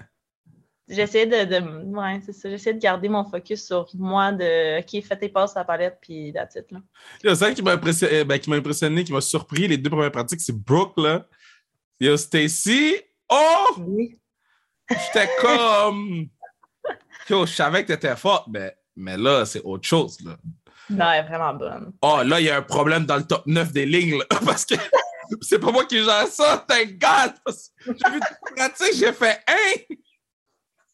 [0.88, 2.49] J'essayais de, de, Ouais, c'est ça.
[2.49, 5.97] J'essayais de garder mon focus sur moi, de OK, fais tes passes à la palette,
[6.01, 6.69] puis that's it.
[6.69, 6.82] Là.
[7.23, 10.12] Yo, ça qui m'a impressionné, ben, qui m'a impressionné, qui m'a surpris les deux premières
[10.12, 11.25] pratiques, c'est Brooke, là.
[11.99, 12.97] Yo, Stacy.
[13.30, 13.75] Oh!
[13.80, 14.20] Oui.
[14.91, 16.27] J'étais comme.
[17.30, 20.17] Yo, je savais que t'étais forte, mais, mais là, c'est autre chose.
[20.21, 20.36] Là.
[20.89, 21.93] Non, elle est vraiment bonne.
[22.01, 24.65] Oh, là, il y a un problème dans le top 9 des lignes, là, parce
[24.65, 24.75] que
[25.41, 27.34] c'est pas moi qui gère ça, thank God!
[27.86, 28.19] J'ai vu
[28.56, 29.95] pratique, j'ai fait hein?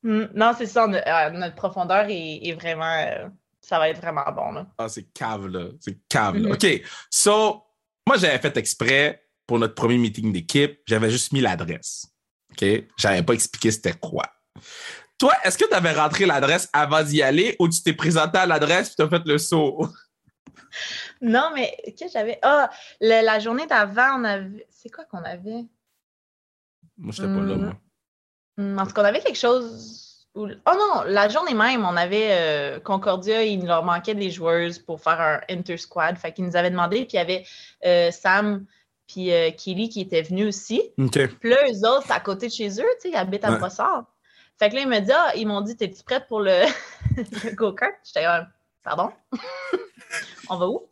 [0.04, 2.94] non, c'est ça, euh, notre profondeur est, est vraiment.
[3.00, 3.28] Euh,
[3.60, 4.52] ça va être vraiment bon.
[4.52, 4.68] Là.
[4.78, 5.70] Ah, c'est cave, là.
[5.80, 6.56] C'est cave, là.
[6.56, 6.78] Mm-hmm.
[6.78, 6.88] OK.
[7.10, 7.64] So,
[8.08, 12.08] moi, j'avais fait exprès pour notre premier meeting d'équipe, j'avais juste mis l'adresse.
[12.62, 12.86] OK?
[12.98, 14.24] J'avais pas expliqué c'était quoi.
[15.18, 18.46] Toi, est-ce que tu avais rentré l'adresse avant d'y aller ou tu t'es présenté à
[18.46, 19.88] l'adresse et tu as fait le saut?
[21.22, 22.38] Non, mais que j'avais?
[22.44, 24.68] Ah, la journée d'avant, on avait.
[24.70, 25.66] C'est quoi qu'on avait?
[26.98, 27.74] Moi, je n'étais pas là, moi.
[28.58, 30.28] Hmm, hmm, en tout cas, on avait quelque chose.
[30.36, 35.02] Oh non, la journée même, on avait euh, Concordia, il leur manquait des joueuses pour
[35.02, 36.18] faire un inter-squad.
[36.18, 37.46] Fait qu'ils nous avaient demandé, puis il y avait
[37.86, 38.66] euh, Sam
[39.08, 40.82] puis euh, Kelly qui était venu aussi.
[40.98, 44.06] Puis là, eux autres, à côté de chez eux, tu sais, ils habitent à Brossard.
[44.60, 46.64] Fait que là, ils me dit, ah, ils m'ont dit, t'es-tu prête pour le,
[47.54, 47.94] go-kart?
[48.04, 48.48] J'étais comme,
[48.84, 49.12] pardon?
[50.50, 50.90] On va où?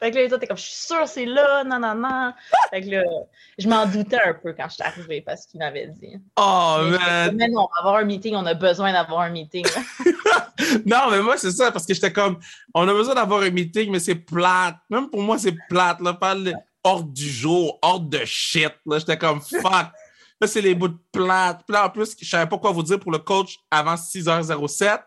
[0.00, 2.32] Fait que là, les autres, t'es comme, je suis sûre, c'est là, non, non, non.
[2.70, 3.02] Fait que là,
[3.58, 6.16] je m'en doutais un peu quand je suis arrivée parce qu'il m'avait dit.
[6.38, 7.36] Oh, man!
[7.36, 9.64] Mais non, on va avoir un meeting, on a besoin d'avoir un meeting.
[10.86, 12.38] non, mais moi, c'est ça, parce que j'étais comme,
[12.74, 14.76] on a besoin d'avoir un meeting, mais c'est plate.
[14.90, 16.14] Même pour moi, c'est plate, là.
[16.14, 18.72] Parle hors du jour, hors de shit.
[18.86, 19.90] Là, j'étais comme fuck.
[20.40, 21.62] Là, c'est les bouts de plate.
[21.66, 25.02] Puis là, en plus, je savais pas quoi vous dire pour le coach avant 6h07.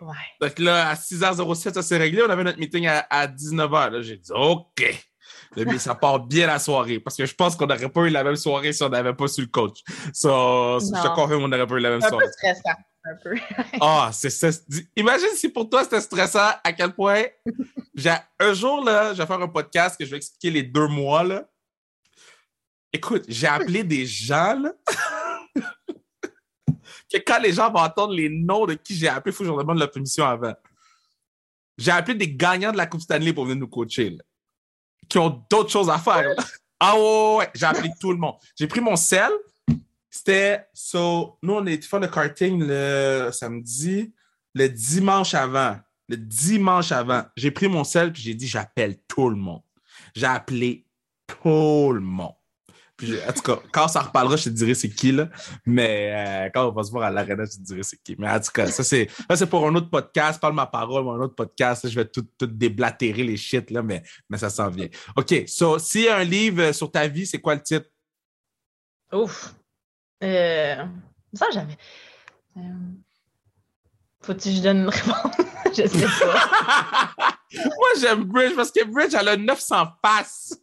[0.00, 0.14] Ouais.
[0.40, 2.22] Donc là, à 6h07, ça s'est réglé.
[2.22, 3.90] On avait notre meeting à, 19h.
[3.90, 5.07] Là, j'ai dit OK.
[5.56, 7.00] Mais ça part bien la soirée.
[7.00, 9.28] Parce que je pense qu'on n'aurait pas eu la même soirée si on n'avait pas
[9.28, 9.82] su le coach.
[10.12, 12.24] So, je te confirme qu'on n'aurait pas eu la même soirée.
[12.24, 12.78] Un peu stressant.
[13.04, 13.34] Un peu.
[13.80, 14.48] Ah, c'est ça.
[14.96, 17.24] Imagine si pour toi c'était stressant, à quel point
[18.38, 21.24] un jour, là, je vais faire un podcast que je vais expliquer les deux mois.
[21.24, 21.48] Là.
[22.92, 24.72] Écoute, j'ai appelé des gens là,
[27.12, 29.46] que quand les gens vont entendre les noms de qui j'ai appelé, il faut que
[29.46, 30.54] je leur demande la permission avant.
[31.76, 34.24] J'ai appelé des gagnants de la Coupe Stanley pour venir nous coacher, là,
[35.08, 36.34] qui ont d'autres choses à faire.
[36.80, 38.36] Ah ouais, j'ai appelé tout le monde.
[38.56, 39.30] J'ai pris mon sel.
[40.08, 44.12] C'était, so, nous, on été faire le karting le samedi,
[44.54, 45.76] le dimanche avant
[46.08, 49.62] le dimanche avant, j'ai pris mon sel et j'ai dit j'appelle tout le monde.
[50.14, 50.86] J'ai appelé
[51.26, 52.32] tout le monde.
[52.98, 55.28] Puis, en tout cas, quand ça reparlera, je te dirai c'est qui, là.
[55.64, 58.16] Mais euh, quand on va se voir à l'arena, je te dirai c'est qui.
[58.18, 59.06] Mais en tout cas, ça, c'est,
[59.48, 60.40] pour un autre podcast.
[60.40, 61.88] Parle ma parole, un autre podcast.
[61.88, 64.88] je vais tout, tout déblatérer les shit, là, mais, mais ça s'en vient.
[65.16, 65.44] OK.
[65.46, 67.86] So, s'il y a un livre sur ta vie, c'est quoi le titre?
[69.12, 69.54] Ouf.
[70.24, 70.84] Euh,
[71.32, 71.76] ça, j'avais.
[72.56, 72.60] Euh,
[74.22, 75.36] faut-tu que je donne une réponse?
[75.66, 77.14] je sais pas.
[77.54, 80.58] Moi, j'aime Bridge parce que Bridge, elle a 900 faces.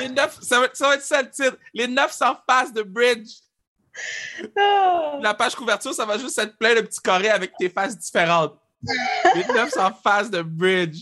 [0.00, 1.56] Les 9, ça, va, ça, va, être ça le titre.
[1.74, 3.30] Les 900 faces de Bridge.
[4.56, 5.18] Ah.
[5.20, 8.56] La page couverture, ça va juste être plein de petits carrés avec tes faces différentes.
[9.34, 10.98] Les 900 faces de Bridge.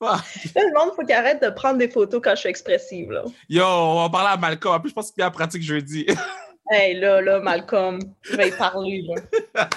[0.00, 3.10] le monde, faut qu'il arrête de prendre des photos quand je suis expressive.
[3.10, 3.24] Là.
[3.48, 4.74] Yo, on va parler à Malcolm.
[4.74, 6.06] En plus, je pense qu'il est en pratique jeudi.
[6.70, 9.04] hey, là, là, Malcolm, je vais y parler.
[9.06, 9.68] Là.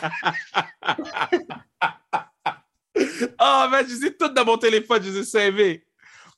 [3.39, 5.85] oh, man, je les ai toutes dans mon téléphone, je les ai savées.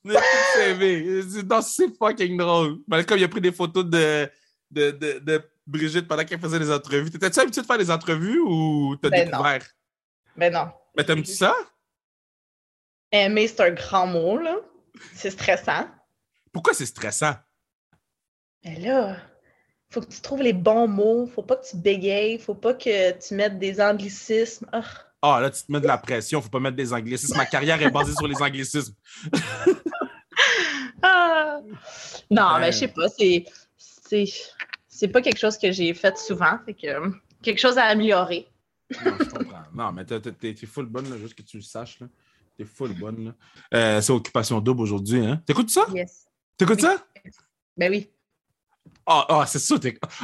[1.49, 2.77] Non, c'est fucking drôle.
[2.87, 4.29] Malcolm, il a pris des photos de,
[4.69, 7.09] de, de, de Brigitte pendant qu'elle faisait des entrevues.
[7.09, 9.61] T'étais-tu habitué de faire des entrevues ou t'as ben découvert?
[9.61, 10.37] Non.
[10.37, 10.71] Ben non.
[10.95, 11.55] Mais t'aimes-tu ça?
[13.11, 14.57] Aimer, c'est un grand mot, là.
[15.13, 15.87] C'est stressant.
[16.53, 17.33] Pourquoi c'est stressant?
[18.63, 19.17] Ben là,
[19.89, 21.25] faut que tu trouves les bons mots.
[21.33, 22.37] Faut pas que tu bégayes.
[22.37, 24.67] Faut pas que tu mettes des anglicismes.
[24.71, 24.81] Oh.
[25.27, 27.35] Ah, là, tu te mets de la pression, faut pas mettre des anglicismes.
[27.35, 28.93] Ma carrière est basée sur les anglicismes.
[31.01, 31.59] ah.
[32.29, 33.45] Non, mais je sais pas, c'est.
[34.87, 38.47] C'est pas quelque chose que j'ai fait souvent, fait que quelque chose à améliorer.
[39.05, 39.63] non, je comprends.
[39.73, 41.99] Non, mais t'es full bonne, là, juste que tu le saches.
[41.99, 42.07] Là.
[42.57, 43.25] T'es full bonne.
[43.25, 43.33] Là.
[43.73, 45.41] Euh, c'est Occupation Double aujourd'hui, hein?
[45.45, 45.85] T'écoutes ça?
[45.93, 46.27] Yes.
[46.57, 46.95] T'écoutes ça?
[47.75, 48.09] Ben oui.
[49.05, 49.75] Ah, ah c'est ça.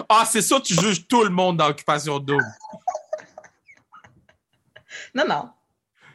[0.08, 2.46] Ah, c'est ça, tu juges tout le monde dans Occupation Double.
[5.14, 5.50] Non, non.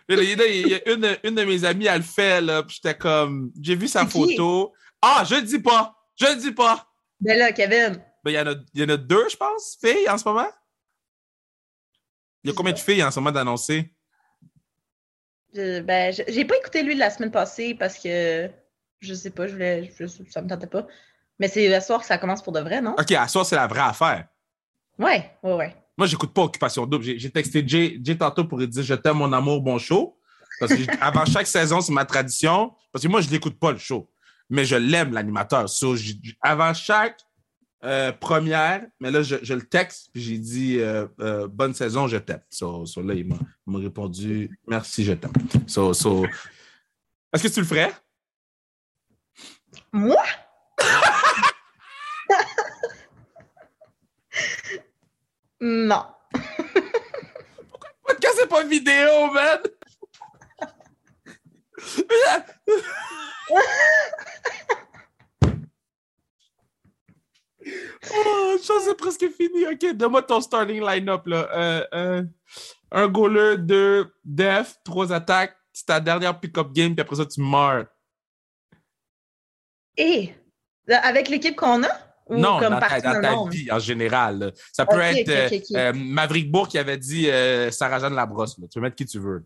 [0.08, 3.50] Il y a une, une, de mes amies, elle le fait, là, puis j'étais comme,
[3.60, 4.72] j'ai vu sa photo.
[5.02, 5.94] Ah, je le dis pas!
[6.18, 6.86] Je le dis pas!
[7.20, 8.02] Ben là, Kevin.
[8.24, 10.24] Ben, il y, en a, il y en a deux, je pense, filles, en ce
[10.24, 10.48] moment.
[12.44, 13.92] Il y a combien de filles en ce moment d'annoncer?
[15.54, 18.50] ben, j'ai pas écouté lui la semaine passée parce que
[19.00, 19.90] je sais pas, je voulais,
[20.28, 20.86] ça me tentait pas.
[21.38, 22.94] Mais c'est à soir que ça commence pour de vrai, non?
[22.98, 24.28] OK, à soir, c'est la vraie affaire.
[24.98, 25.76] Ouais, ouais, ouais.
[25.96, 27.04] Moi, j'écoute pas Occupation Double.
[27.04, 30.18] J'ai texté Jay, Jay, tantôt pour lui dire Je t'aime, mon amour, bon show.
[30.60, 32.72] Parce que avant chaque saison, c'est ma tradition.
[32.92, 34.10] Parce que moi, je l'écoute pas le show.
[34.48, 35.66] Mais je l'aime, l'animateur.
[36.42, 37.20] avant chaque
[37.84, 42.16] euh, première, mais là, je, le texte, puis j'ai dit euh, euh, Bonne saison, je
[42.16, 42.40] t'aime.
[42.50, 45.32] So, là, il m'a répondu Merci, je t'aime.
[47.32, 47.92] Est-ce que tu le ferais?
[49.92, 50.24] Moi?
[55.60, 56.04] Non.
[58.02, 59.60] Pourquoi c'est pas vidéo, man?
[68.12, 69.66] oh, chose c'est presque fini.
[69.66, 71.26] Ok, donne-moi ton starting line-up.
[71.26, 71.48] Là.
[71.52, 72.22] Euh, euh,
[72.92, 75.56] un goaler, deux def, trois attaques.
[75.72, 77.86] C'est ta dernière pick-up game, puis après ça, tu meurs.
[79.96, 80.32] Et
[80.88, 82.05] avec l'équipe qu'on a?
[82.28, 84.52] Ou non, comme dans, ta, dans ta vie en général.
[84.72, 87.28] Ça peut être okay, euh, Maverick Bourg qui avait dit
[87.70, 88.58] Sarah-Jeanne Labrosse.
[88.58, 88.66] Là.
[88.68, 89.44] Tu peux mettre qui tu veux.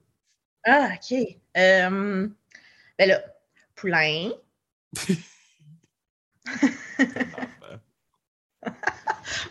[0.64, 1.18] Ah, OK.
[1.56, 2.28] Euh,
[2.98, 3.20] ben là,
[3.74, 4.30] Poulain.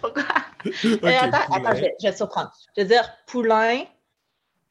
[0.02, 0.24] Pourquoi?
[1.04, 2.52] Attends, attends je, vais, je, vais, te surprendre.
[2.76, 3.86] Je veux dire Poulain,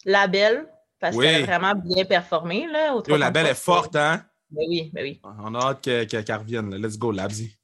[0.04, 0.66] Labelle,
[1.00, 2.66] parce qu'elle a vraiment bien performé.
[2.66, 4.24] Là, au Yo, Labelle est forte, hein?
[4.50, 5.20] Ben oui, ben oui.
[5.24, 6.74] On a hâte qu'elle qu revienne.
[6.76, 7.57] Let's go, Labzi.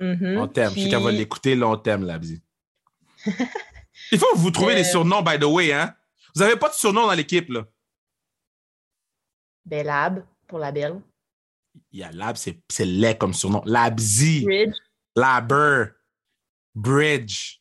[0.00, 0.38] Mm -hmm.
[0.38, 0.72] On t'aime.
[0.72, 0.80] Puis...
[0.80, 2.42] Je sais qu'elle va l'écouter, là, on t'aime, Labzi.
[4.12, 4.76] Il faut que vous trouver euh...
[4.76, 5.94] des surnoms, by the way, hein?
[6.34, 7.66] Vous n'avez pas de surnom dans l'équipe, là.
[9.64, 11.00] Ben, Lab, pour la belle.
[11.92, 13.62] Il y a Lab, c'est laid comme surnom.
[13.66, 14.44] Labzi.
[14.44, 14.76] Bridge.
[15.16, 15.84] Labber.
[16.74, 17.60] Bridge.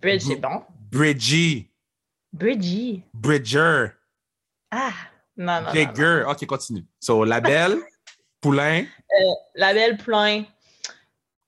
[0.00, 0.62] Bridge, c'est bon.
[0.90, 1.70] Bridgie.
[2.32, 3.04] Bridgie.
[3.14, 3.88] Bridger.
[4.70, 4.92] Ah,
[5.36, 5.72] non, non.
[5.72, 6.24] Bigger.
[6.26, 6.84] OK, continue.
[7.00, 7.78] So, Labelle,
[8.40, 8.84] Poulain.
[8.84, 10.44] Euh, Labelle, Poulain.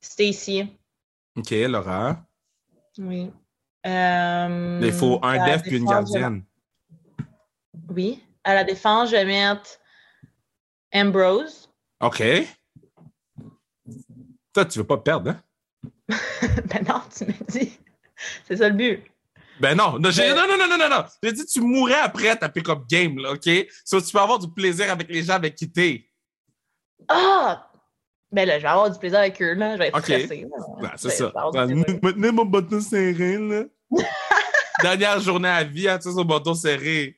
[0.05, 0.69] Stacy.
[1.37, 2.23] OK, Laura.
[2.99, 3.31] Oui.
[3.87, 6.45] Euh, Il faut un def puis une gardienne.
[7.89, 8.23] Oui.
[8.45, 9.79] À la défense, je vais mettre
[10.95, 11.71] Ambrose.
[12.01, 12.23] OK.
[14.53, 15.43] Toi, tu veux pas perdre, hein?
[16.67, 17.79] ben non, tu me dis.
[18.47, 19.03] C'est ça le but.
[19.59, 19.99] Ben non.
[19.99, 21.05] Non, non, non, non, non, non.
[21.23, 23.49] J'ai dit tu mourrais après ta pick-up game, là, OK?
[23.85, 26.09] So, tu peux avoir du plaisir avec les gens avec qui t'es.
[27.09, 27.71] Ah!
[28.35, 29.75] Ben là, je vais avoir du plaisir avec eux, là.
[29.75, 30.25] Je vais être okay.
[30.25, 30.49] stressé.
[30.81, 31.33] Ben, c'est ça.
[32.03, 33.63] Maintenant, mon bâton serré, là.
[34.83, 37.17] Dernière journée à vie, hein, tu sais, son bâton serré.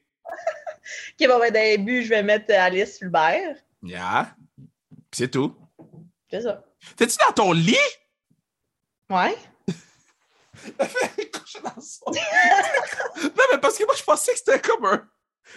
[1.19, 3.57] OK, bon, ben, les buts, je vais mettre Alice Fulbert.
[3.83, 4.35] Yeah.
[5.11, 5.57] C'est tout.
[6.31, 6.63] C'est ça.
[6.97, 7.77] T'es-tu dans ton lit?
[9.09, 9.35] Ouais.
[12.07, 12.13] non,
[13.53, 14.99] mais parce que moi, je pensais que c'était comme un.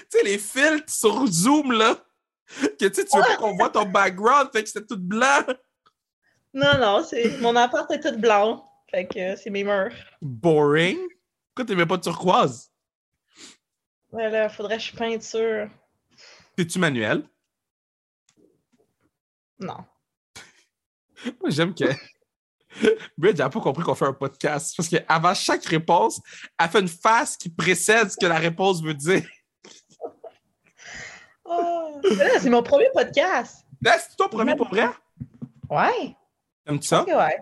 [0.10, 1.98] Tu sais, les filtres sur Zoom, là.
[2.80, 5.44] Que tu sais, tu veux pas qu'on voit ton background, fait que c'était tout blanc.
[6.54, 7.38] Non, non, c'est...
[7.40, 8.66] mon appart est tout blanc.
[8.90, 9.94] Fait que c'est mes murs.
[10.20, 10.98] Boring.
[11.54, 12.72] Pourquoi t'aimais pas de turquoise?
[14.12, 15.70] Ouais, là, faudrait que je peinture.
[16.56, 17.24] T'es-tu manuel?
[19.60, 19.86] Non.
[21.40, 21.86] Moi, j'aime que.
[23.18, 24.74] Bridge n'a pas compris qu'on fait un podcast.
[24.76, 26.20] Parce qu'avant chaque réponse,
[26.58, 29.28] elle fait une face qui précède ce que la réponse veut dire.
[32.40, 33.66] C'est mon premier podcast.
[33.84, 34.88] C'est ton premier pour vrai?
[35.70, 36.16] Ouais.
[36.66, 37.02] Aimes-tu ça?
[37.02, 37.38] Okay, ouais.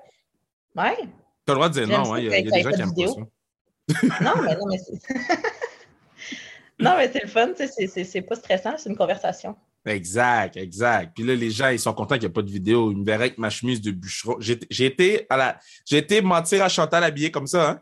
[0.75, 0.97] Ouais.
[1.45, 2.19] T'as le droit de dire non, hein.
[2.19, 4.23] il, y a, il y a des gens qui aiment pas ça.
[4.23, 4.99] non, mais non, mais c'est.
[6.79, 9.55] non, mais c'est le fun, c'est pas stressant, c'est une conversation.
[9.85, 11.13] Exact, exact.
[11.15, 12.91] Puis là, les gens, ils sont contents qu'il n'y a pas de vidéo.
[12.91, 14.35] Ils me verraient avec ma chemise de bûcheron.
[14.39, 15.59] J'ai été à la.
[15.85, 17.81] J'ai été mentir à Chantal habillé comme ça, hein?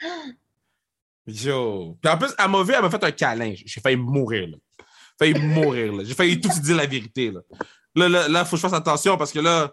[1.26, 1.98] Yo.
[2.00, 3.54] Puis en plus, à m'a vu, elle m'a fait un câlin.
[3.64, 4.56] J'ai failli mourir, là.
[5.20, 6.04] J'ai failli mourir, là.
[6.04, 7.40] J'ai failli tout dire la vérité, là.
[7.94, 9.72] Là, là, là, faut que je fasse attention parce que là,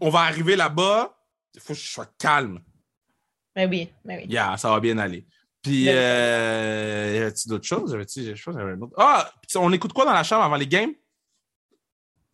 [0.00, 1.16] on va arriver là-bas.
[1.54, 2.60] Il faut que je sois calme.
[3.56, 4.26] Mais oui, mais oui.
[4.28, 5.26] Yeah, ça va bien aller.
[5.62, 7.92] Puis, euh, y a-t-il d'autres choses?
[7.92, 8.94] Je pense autre.
[8.96, 9.30] Ah!
[9.56, 10.92] On écoute quoi dans la chambre avant les games?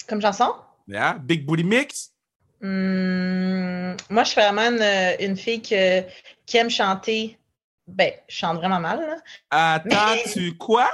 [0.08, 0.54] Comme chanson?
[0.86, 1.18] Yeah.
[1.18, 2.12] Big Booty Mix?
[2.60, 6.02] Mmh, moi, je suis vraiment une, une fille que,
[6.46, 7.38] qui aime chanter.
[7.86, 9.16] Ben, je chante vraiment mal, là.
[9.50, 10.90] Attends, tu quoi?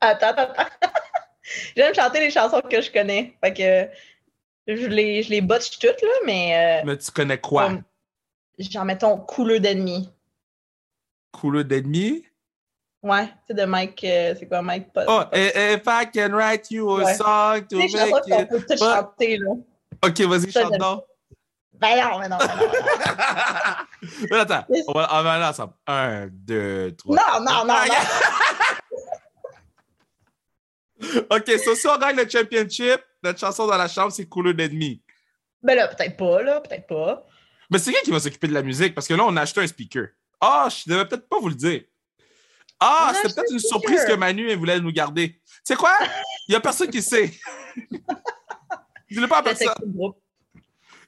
[0.00, 0.70] Attends, attends, attends.
[1.76, 3.34] J'aime chanter les chansons que je connais.
[3.42, 6.80] Fait que je les, je les botche toutes, là, mais.
[6.80, 7.72] Euh, mais tu connais quoi?
[8.58, 10.10] genre, mettons, couleur d'ennemi
[11.38, 12.24] couleur d'ennemi?
[13.02, 15.04] Ouais, c'est de Mike, euh, c'est quoi Mike Pot?
[15.06, 17.14] Oh, if I can write you a ouais.
[17.14, 18.12] song to make it...
[18.30, 19.52] On peut tout chanter, là.
[20.04, 21.04] Ok, vas-y, chante donc.
[21.74, 22.38] Ben non, mais non,
[24.32, 25.74] attends, on va, on va aller ensemble.
[25.86, 27.14] Un, deux, trois.
[27.14, 27.74] Non, non, non, non.
[31.30, 35.02] ok, so, si on gagne le championship, notre chanson dans la chambre, c'est couleur d'ennemi.
[35.62, 37.26] Ben là, peut-être pas, là, peut-être pas.
[37.70, 38.94] Mais c'est qui qui va s'occuper de la musique?
[38.94, 40.08] Parce que là, on a acheté un speaker.
[40.40, 41.82] Ah, je ne devais peut-être pas vous le dire.
[42.80, 45.32] Ah, c'était peut-être une surprise que Manu voulait nous garder.
[45.32, 45.92] Tu sais quoi?
[46.46, 47.32] Il n'y a personne qui sait.
[49.10, 49.68] Dis-le pas à personne.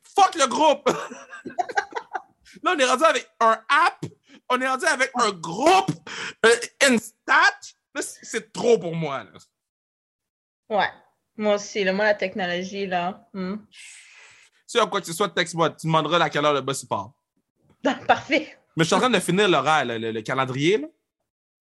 [0.03, 0.91] Fuck le groupe!
[2.63, 4.05] Là, on est rendu avec un app,
[4.49, 5.93] on est rendu avec un groupe,
[6.45, 7.59] euh, Instat.
[8.01, 9.25] c'est trop pour moi.
[9.25, 9.39] Là.
[10.71, 10.89] Ouais.
[11.37, 13.27] Moi aussi, là, moi, la technologie, là.
[13.33, 13.57] Hmm.
[14.67, 15.71] Si a quoi que ce soit, texte-moi.
[15.71, 17.13] Tu demanderas à quelle heure le boss il part.
[18.07, 18.57] Parfait.
[18.77, 20.79] Mais je suis en train de finir l'horaire, le, le, calendrier.
[20.79, 20.87] Là.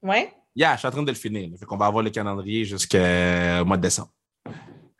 [0.03, 0.33] Ouais.
[0.55, 1.49] Yeah, je suis en train de le finir.
[1.57, 2.97] Fait qu'on va avoir le calendrier jusqu'au
[3.65, 4.11] mois de décembre.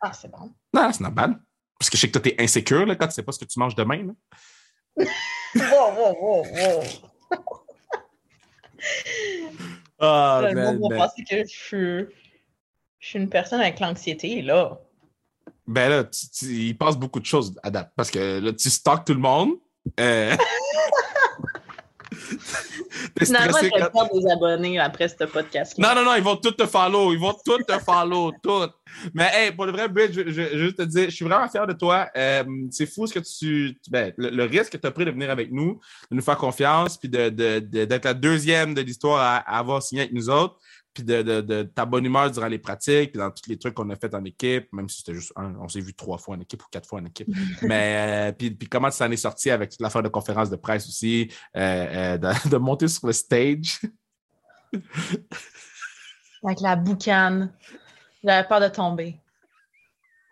[0.01, 0.51] Ah, c'est bon.
[0.73, 1.39] Non, c'est not bad.
[1.77, 3.45] Parce que je sais que toi, t'es insécure là, quand tu sais pas ce que
[3.45, 4.07] tu manges demain.
[4.07, 4.13] Là.
[5.55, 6.83] wow, wow, wow, wow.
[9.99, 12.05] Ah, le monde va penser que je suis,
[12.99, 14.79] je suis une personne avec l'anxiété, là.
[15.67, 16.03] Ben là,
[16.41, 17.91] il passe beaucoup de choses à date.
[17.95, 19.51] Parce que là, tu stalks tout le monde.
[19.99, 20.35] Euh...
[23.19, 24.09] Finalement, je vais quand...
[24.13, 25.87] des abonnés après ce podcast -là.
[25.87, 27.13] Non, non, non, ils vont tous te follow.
[27.13, 28.67] Ils vont tous te follow, tout.
[29.13, 31.67] Mais hey, pour le vrai, Bridge, je, je, juste te dire, je suis vraiment fier
[31.67, 32.09] de toi.
[32.17, 33.77] Euh, c'est fou ce que tu.
[33.89, 35.79] Ben, le, risque que tu as pris de venir avec nous,
[36.09, 39.83] de nous faire confiance, puis d'être de, de, la deuxième de l'histoire à, à, avoir
[39.83, 40.57] signé avec nous autres
[40.93, 43.95] puis de, ta bonne humeur durant les pratiques, puis dans tous les trucs qu'on a
[43.95, 46.63] fait en équipe, même si c'était juste un, on s'est vu trois fois en équipe
[46.63, 47.27] ou quatre fois en équipe.
[47.61, 50.55] Mais euh, puis, puis, comment tu t'en es sorti avec toute l'affaire de conférence de
[50.55, 53.81] presse aussi, euh, euh, de, monter sur le stage?
[56.43, 57.53] avec la boucane.
[58.23, 59.19] J'avais peur de tomber.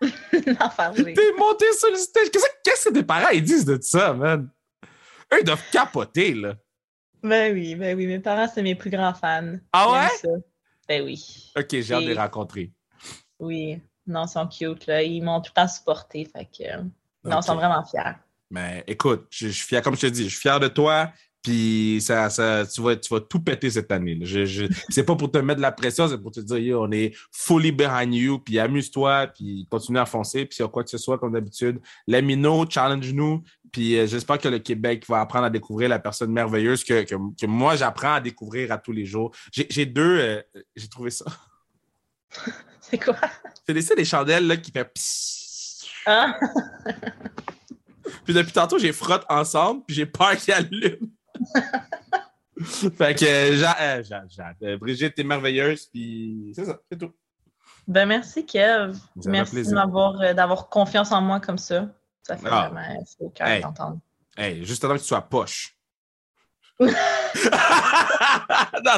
[0.00, 2.30] T'es monté sur le stage.
[2.64, 4.48] Qu'est-ce que tes parents ils disent de ça, man?
[5.32, 6.54] Eux, ils doivent capoter, là.
[7.22, 9.56] Ben oui, ben oui, mes parents, c'est mes plus grands fans.
[9.72, 10.32] Ah ouais?
[10.88, 11.52] Ben oui.
[11.56, 12.72] Ok, j'ai hâte de les rencontrer.
[13.38, 15.02] Oui, non, ils sont cute, là.
[15.02, 16.82] Ils m'ont tout le temps supporté, fait que...
[17.24, 18.16] Non, ils sont vraiment fiers.
[18.50, 21.12] Mais écoute, je, suis fier, comme je te dis, je suis fier de toi.
[21.42, 24.18] Puis ça, ça, tu, vas, tu vas tout péter cette année.
[24.22, 26.90] Je, je, c'est pas pour te mettre de la pression, c'est pour te dire, on
[26.90, 30.98] est fully behind you, puis amuse-toi, puis continue à foncer, puis sur quoi que ce
[30.98, 33.42] soit, comme d'habitude, let me know, challenge-nous,
[33.72, 37.46] puis euh, j'espère que le Québec va apprendre à découvrir la personne merveilleuse que, que,
[37.46, 39.34] moi, j'apprends à découvrir à tous les jours.
[39.52, 40.42] J'ai, deux, euh,
[40.76, 41.24] j'ai trouvé ça.
[42.80, 43.16] c'est quoi?
[43.66, 44.90] C'est laissé des chandelles là, qui fait
[46.06, 46.38] Ah!
[48.24, 51.10] puis depuis tantôt, j'ai frotte ensemble, puis j'ai peur qu'il allume.
[52.60, 54.02] fait que, euh,
[54.62, 57.12] euh, Brigitte, t'es merveilleuse, puis c'est ça, c'est tout.
[57.86, 58.94] Ben merci, Kev.
[59.24, 61.88] Merci euh, d'avoir confiance en moi comme ça.
[62.22, 62.68] Ça fait ah.
[62.68, 63.98] vraiment au cœur d'entendre.
[64.36, 65.74] Hey, juste avant que tu sois poche.
[66.80, 66.88] non,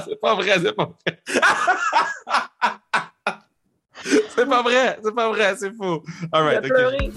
[0.05, 1.23] c'est pas vrai, c'est pas vrai.
[4.35, 6.05] c'est pas vrai, c'est pas vrai, c'est faux.
[6.33, 7.11] All right, okay.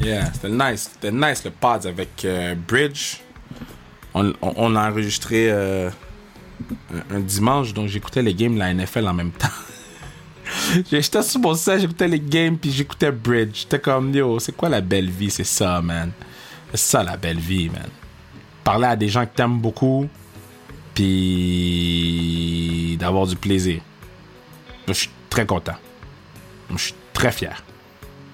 [0.00, 0.90] Yeah, c'était nice.
[0.94, 3.18] C'était nice le pod avec euh, Bridge.
[4.14, 5.90] On, on, a enregistré euh,
[7.10, 9.48] un, dimanche, donc j'écoutais les games de la NFL en même temps.
[10.90, 13.60] J'étais sur mon j'écoutais les games, puis j'écoutais Bridge.
[13.60, 15.30] J'étais comme, yo, c'est quoi la belle vie?
[15.30, 16.12] C'est ça, man.
[16.70, 17.88] C'est ça la belle vie, man.
[18.64, 20.08] Parler à des gens que t'aimes beaucoup,
[20.94, 23.80] puis d'avoir du plaisir.
[24.86, 25.76] je suis très content.
[26.70, 27.62] je suis très fier.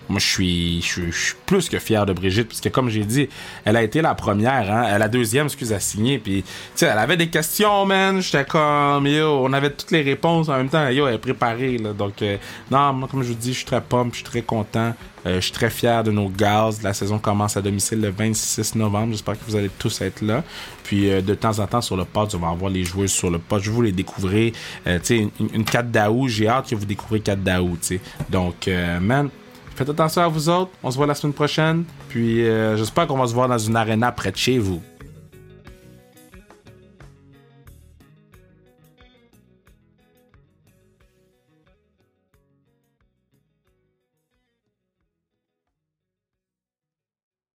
[0.09, 3.29] Moi, je suis, je, suis plus que fier de Brigitte, parce que comme j'ai dit,
[3.65, 6.19] elle a été la première, hein, la deuxième, excuse, à signer.
[6.19, 8.21] Puis, tu sais, elle avait des questions, man.
[8.21, 10.89] J'étais comme, yo, on avait toutes les réponses en même temps.
[10.89, 11.93] Yo, elle est préparée, là.
[11.93, 12.37] Donc, euh,
[12.71, 14.95] non, moi, comme je vous dis, je suis très pompe, je suis très content.
[15.27, 16.83] Euh, je suis très fier de nos gaz.
[16.83, 19.13] La saison commence à domicile le 26 novembre.
[19.13, 20.45] J'espère que vous allez tous être là.
[20.85, 23.31] Puis euh, de temps en temps sur le pod, on va avoir les joueurs sur
[23.31, 23.61] le pod.
[23.61, 24.53] Je vous les découvrir.
[24.85, 28.01] tu sais, une, une 4 d'août, j'ai hâte que vous découvrez 4 d'août, tu sais.
[28.31, 28.69] Donc,
[29.01, 29.31] man,
[29.77, 30.71] Faites attention à vous autres.
[30.83, 31.85] On se voit la semaine prochaine.
[32.09, 34.81] Puis euh, j'espère qu'on va se voir dans une arena près de chez vous.